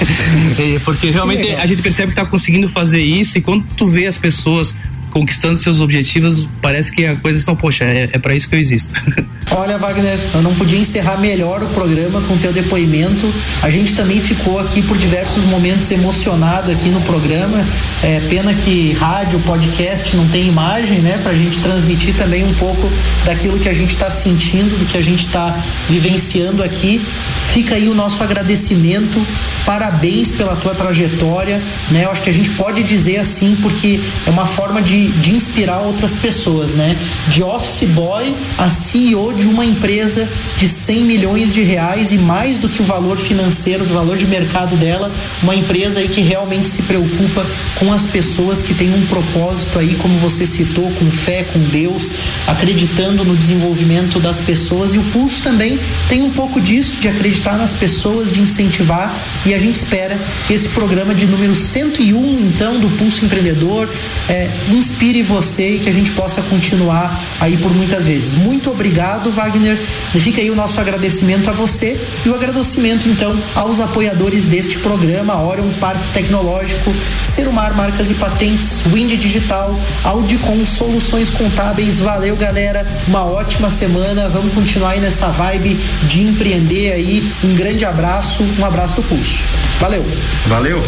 É, 0.57 0.79
porque 0.79 1.09
realmente 1.09 1.49
a 1.55 1.65
gente 1.65 1.81
percebe 1.81 2.13
que 2.13 2.19
está 2.19 2.29
conseguindo 2.29 2.69
fazer 2.69 3.01
isso 3.01 3.37
e 3.37 3.41
quando 3.41 3.65
tu 3.75 3.89
vê 3.89 4.05
as 4.07 4.17
pessoas 4.17 4.75
conquistando 5.09 5.57
seus 5.57 5.79
objetivos, 5.79 6.49
parece 6.61 6.91
que 6.91 7.05
a 7.05 7.15
coisa 7.15 7.39
são, 7.39 7.55
poxa, 7.55 7.83
é, 7.83 8.09
é 8.11 8.19
para 8.19 8.35
isso 8.35 8.47
que 8.49 8.55
eu 8.55 8.59
existo. 8.59 8.93
Olha, 9.51 9.77
Wagner, 9.77 10.19
eu 10.33 10.41
não 10.41 10.55
podia 10.55 10.79
encerrar 10.79 11.17
melhor 11.17 11.63
o 11.63 11.67
programa 11.67 12.21
com 12.21 12.37
teu 12.37 12.51
depoimento. 12.51 13.31
A 13.61 13.69
gente 13.69 13.95
também 13.95 14.19
ficou 14.19 14.59
aqui 14.59 14.81
por 14.81 14.97
diversos 14.97 15.43
momentos 15.45 15.89
emocionado 15.91 16.71
aqui 16.71 16.89
no 16.89 16.99
programa. 17.01 17.65
É 18.03 18.19
pena 18.29 18.53
que 18.53 18.93
rádio, 18.93 19.39
podcast 19.41 20.15
não 20.17 20.27
tem 20.27 20.47
imagem, 20.47 20.99
né, 20.99 21.19
para 21.21 21.31
a 21.31 21.35
gente 21.35 21.59
transmitir 21.59 22.15
também 22.15 22.43
um 22.43 22.53
pouco 22.55 22.91
daquilo 23.23 23.59
que 23.59 23.69
a 23.69 23.73
gente 23.73 23.91
está 23.91 24.09
sentindo, 24.09 24.77
do 24.77 24.85
que 24.85 24.97
a 24.97 25.01
gente 25.01 25.25
está 25.25 25.63
vivenciando 25.87 26.63
aqui. 26.63 27.05
Fica 27.53 27.75
aí 27.75 27.87
o 27.87 27.95
nosso 27.95 28.23
agradecimento, 28.23 29.25
parabéns 29.65 30.31
pela 30.31 30.55
tua 30.55 30.73
trajetória, 30.73 31.61
né? 31.91 32.03
Eu 32.03 32.11
acho 32.11 32.21
que 32.21 32.29
a 32.29 32.33
gente 32.33 32.49
pode 32.51 32.83
dizer 32.83 33.17
assim 33.17 33.55
porque 33.61 34.01
é 34.25 34.29
uma 34.29 34.45
forma 34.45 34.81
de 34.81 34.95
de, 35.09 35.33
inspirar 35.33 35.79
outras 35.79 36.15
pessoas, 36.15 36.73
né? 36.73 36.97
De 37.27 37.43
office 37.43 37.87
boy 37.89 38.33
a 38.57 38.69
CEO 38.69 39.33
de 39.35 39.47
uma 39.47 39.65
empresa 39.65 40.27
de 40.57 40.67
100 40.67 41.03
milhões 41.03 41.53
de 41.53 41.61
reais 41.61 42.11
e 42.11 42.17
mais 42.17 42.57
do 42.57 42.69
que 42.69 42.81
o 42.81 42.85
valor 42.85 43.17
financeiro, 43.17 43.83
o 43.83 43.87
valor 43.87 44.17
de 44.17 44.25
mercado 44.25 44.75
dela, 44.75 45.11
uma 45.43 45.55
empresa 45.55 45.99
aí 45.99 46.07
que 46.07 46.21
realmente 46.21 46.67
se 46.67 46.81
preocupa 46.83 47.45
com 47.75 47.91
as 47.91 48.05
pessoas 48.05 48.61
que 48.61 48.73
tem 48.73 48.93
um 48.93 49.05
propósito 49.05 49.77
aí, 49.77 49.95
como 49.95 50.17
você 50.17 50.45
citou, 50.45 50.89
com 50.91 51.11
fé, 51.11 51.43
com 51.43 51.59
Deus, 51.59 52.13
acreditando 52.47 53.23
no 53.23 53.35
desenvolvimento 53.35 54.19
das 54.19 54.39
pessoas 54.39 54.93
e 54.93 54.97
o 54.97 55.03
Pulso 55.03 55.43
também 55.43 55.79
tem 56.09 56.23
um 56.23 56.31
pouco 56.31 56.59
disso, 56.59 56.97
de 56.99 57.07
acreditar 57.07 57.57
nas 57.57 57.73
pessoas, 57.73 58.31
de 58.31 58.41
incentivar 58.41 59.15
e 59.45 59.53
a 59.53 59.57
gente 59.57 59.75
espera 59.75 60.19
que 60.47 60.53
esse 60.53 60.69
programa 60.69 61.13
de 61.13 61.25
número 61.25 61.55
101, 61.55 62.39
então, 62.39 62.79
do 62.79 62.89
Pulso 62.97 63.25
Empreendedor, 63.25 63.89
é, 64.29 64.49
inspire 64.69 65.21
você 65.21 65.75
e 65.75 65.79
que 65.79 65.89
a 65.89 65.93
gente 65.93 66.11
possa 66.11 66.41
continuar 66.43 67.21
aí 67.39 67.57
por 67.57 67.73
muitas 67.73 68.05
vezes. 68.05 68.33
Muito 68.33 68.69
obrigado, 68.69 69.24
Wagner. 69.31 69.79
E 70.13 70.19
fica 70.19 70.41
aí 70.41 70.49
o 70.49 70.55
nosso 70.55 70.79
agradecimento 70.79 71.49
a 71.49 71.53
você 71.53 71.99
e 72.25 72.29
o 72.29 72.35
agradecimento 72.35 73.07
então 73.07 73.37
aos 73.53 73.79
apoiadores 73.79 74.45
deste 74.45 74.79
programa, 74.79 75.41
Orion 75.41 75.71
Parque 75.79 76.09
Tecnológico, 76.09 76.93
Serumar 77.23 77.75
Marcas 77.75 78.09
e 78.09 78.13
Patentes, 78.13 78.81
Wind 78.91 79.11
Digital, 79.17 79.79
Audicom 80.03 80.63
Soluções 80.65 81.29
Contábeis. 81.29 81.99
Valeu, 81.99 82.35
galera. 82.35 82.85
Uma 83.07 83.25
ótima 83.25 83.69
semana. 83.69 84.29
Vamos 84.29 84.53
continuar 84.53 84.91
aí 84.91 84.99
nessa 84.99 85.27
vibe 85.29 85.75
de 86.03 86.21
empreender 86.21 86.93
aí. 86.93 87.31
Um 87.43 87.55
grande 87.55 87.85
abraço, 87.85 88.43
um 88.57 88.65
abraço 88.65 88.95
do 88.95 89.03
Pulso. 89.03 89.43
Valeu. 89.79 90.05
Valeu. 90.47 90.83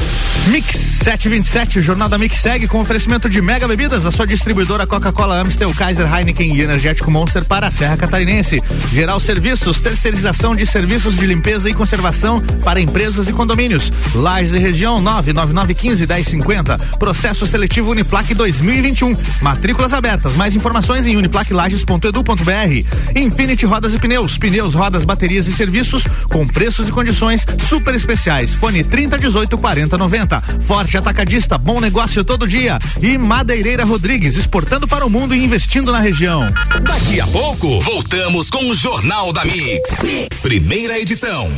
Mix 0.47 0.86
727, 1.07 1.79
o 1.79 1.81
Jornal 1.81 2.09
da 2.09 2.17
Mix 2.17 2.37
segue 2.37 2.67
com 2.67 2.81
oferecimento 2.81 3.29
de 3.29 3.41
Mega 3.41 3.67
Bebidas, 3.67 4.05
a 4.05 4.11
sua 4.11 4.27
distribuidora 4.27 4.85
Coca-Cola, 4.85 5.39
Amstel, 5.39 5.73
Kaiser, 5.73 6.13
Heineken 6.13 6.53
e 6.53 6.61
Energético 6.61 7.09
Monster 7.09 7.45
para 7.45 7.67
a 7.67 7.71
Serra 7.71 7.95
Catarinense. 7.95 8.61
Geral 8.91 9.17
Serviços, 9.19 9.79
terceirização 9.79 10.53
de 10.53 10.65
serviços 10.65 11.15
de 11.15 11.25
limpeza 11.25 11.69
e 11.69 11.73
conservação 11.73 12.41
para 12.63 12.81
empresas 12.81 13.29
e 13.29 13.33
condomínios. 13.33 13.91
Lages 14.13 14.53
e 14.53 14.59
região 14.59 15.01
99915 15.01 16.05
1050. 16.05 16.77
Processo 16.99 17.47
seletivo 17.47 17.91
Uniplac 17.91 18.33
2021. 18.33 19.15
Matrículas 19.41 19.93
abertas. 19.93 20.35
Mais 20.35 20.57
informações 20.57 21.07
em 21.07 21.15
uniplaclages.edu.br. 21.15 23.15
Infinity 23.15 23.65
Rodas 23.65 23.93
e 23.93 23.99
Pneus, 23.99 24.37
pneus, 24.37 24.73
rodas, 24.73 25.05
baterias 25.05 25.47
e 25.47 25.53
serviços 25.53 26.03
com 26.27 26.45
preços 26.45 26.89
e 26.89 26.91
condições 26.91 27.45
super 27.69 27.95
especiais. 27.95 28.53
Fone 28.53 28.77
Telefone 28.77 28.83
3018 28.83 29.57
4090. 29.57 30.41
Forte 30.61 30.96
Atacadista, 30.97 31.57
bom 31.57 31.79
negócio 31.79 32.23
todo 32.23 32.47
dia. 32.47 32.79
E 33.01 33.17
Madeireira 33.17 33.85
Rodrigues, 33.85 34.35
exportando 34.35 34.87
para 34.87 35.05
o 35.05 35.09
mundo 35.09 35.35
e 35.35 35.43
investindo 35.43 35.91
na 35.91 35.99
região. 35.99 36.51
Daqui 36.81 37.19
a 37.19 37.27
pouco, 37.27 37.81
voltamos 37.81 38.49
com 38.49 38.69
o 38.69 38.75
Jornal 38.75 39.31
da 39.31 39.45
mix. 39.45 40.01
mix. 40.03 40.39
Primeira 40.41 40.99
edição. 40.99 41.51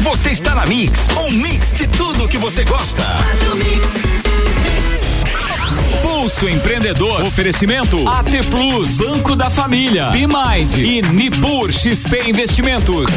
Você 0.00 0.30
está 0.30 0.54
na 0.54 0.66
Mix, 0.66 0.92
um 1.16 1.30
mix 1.30 1.72
de 1.72 1.86
tudo 1.88 2.28
que 2.28 2.36
você 2.36 2.62
gosta. 2.64 3.02
Pulso 6.02 6.48
Empreendedor. 6.48 7.22
Oferecimento 7.22 8.06
AT 8.06 8.30
Plus, 8.50 8.90
Banco 8.96 9.34
da 9.34 9.48
Família, 9.48 10.10
Bimind 10.10 10.76
e 10.76 11.00
Nipur 11.00 11.72
XP 11.72 12.28
Investimentos. 12.28 13.10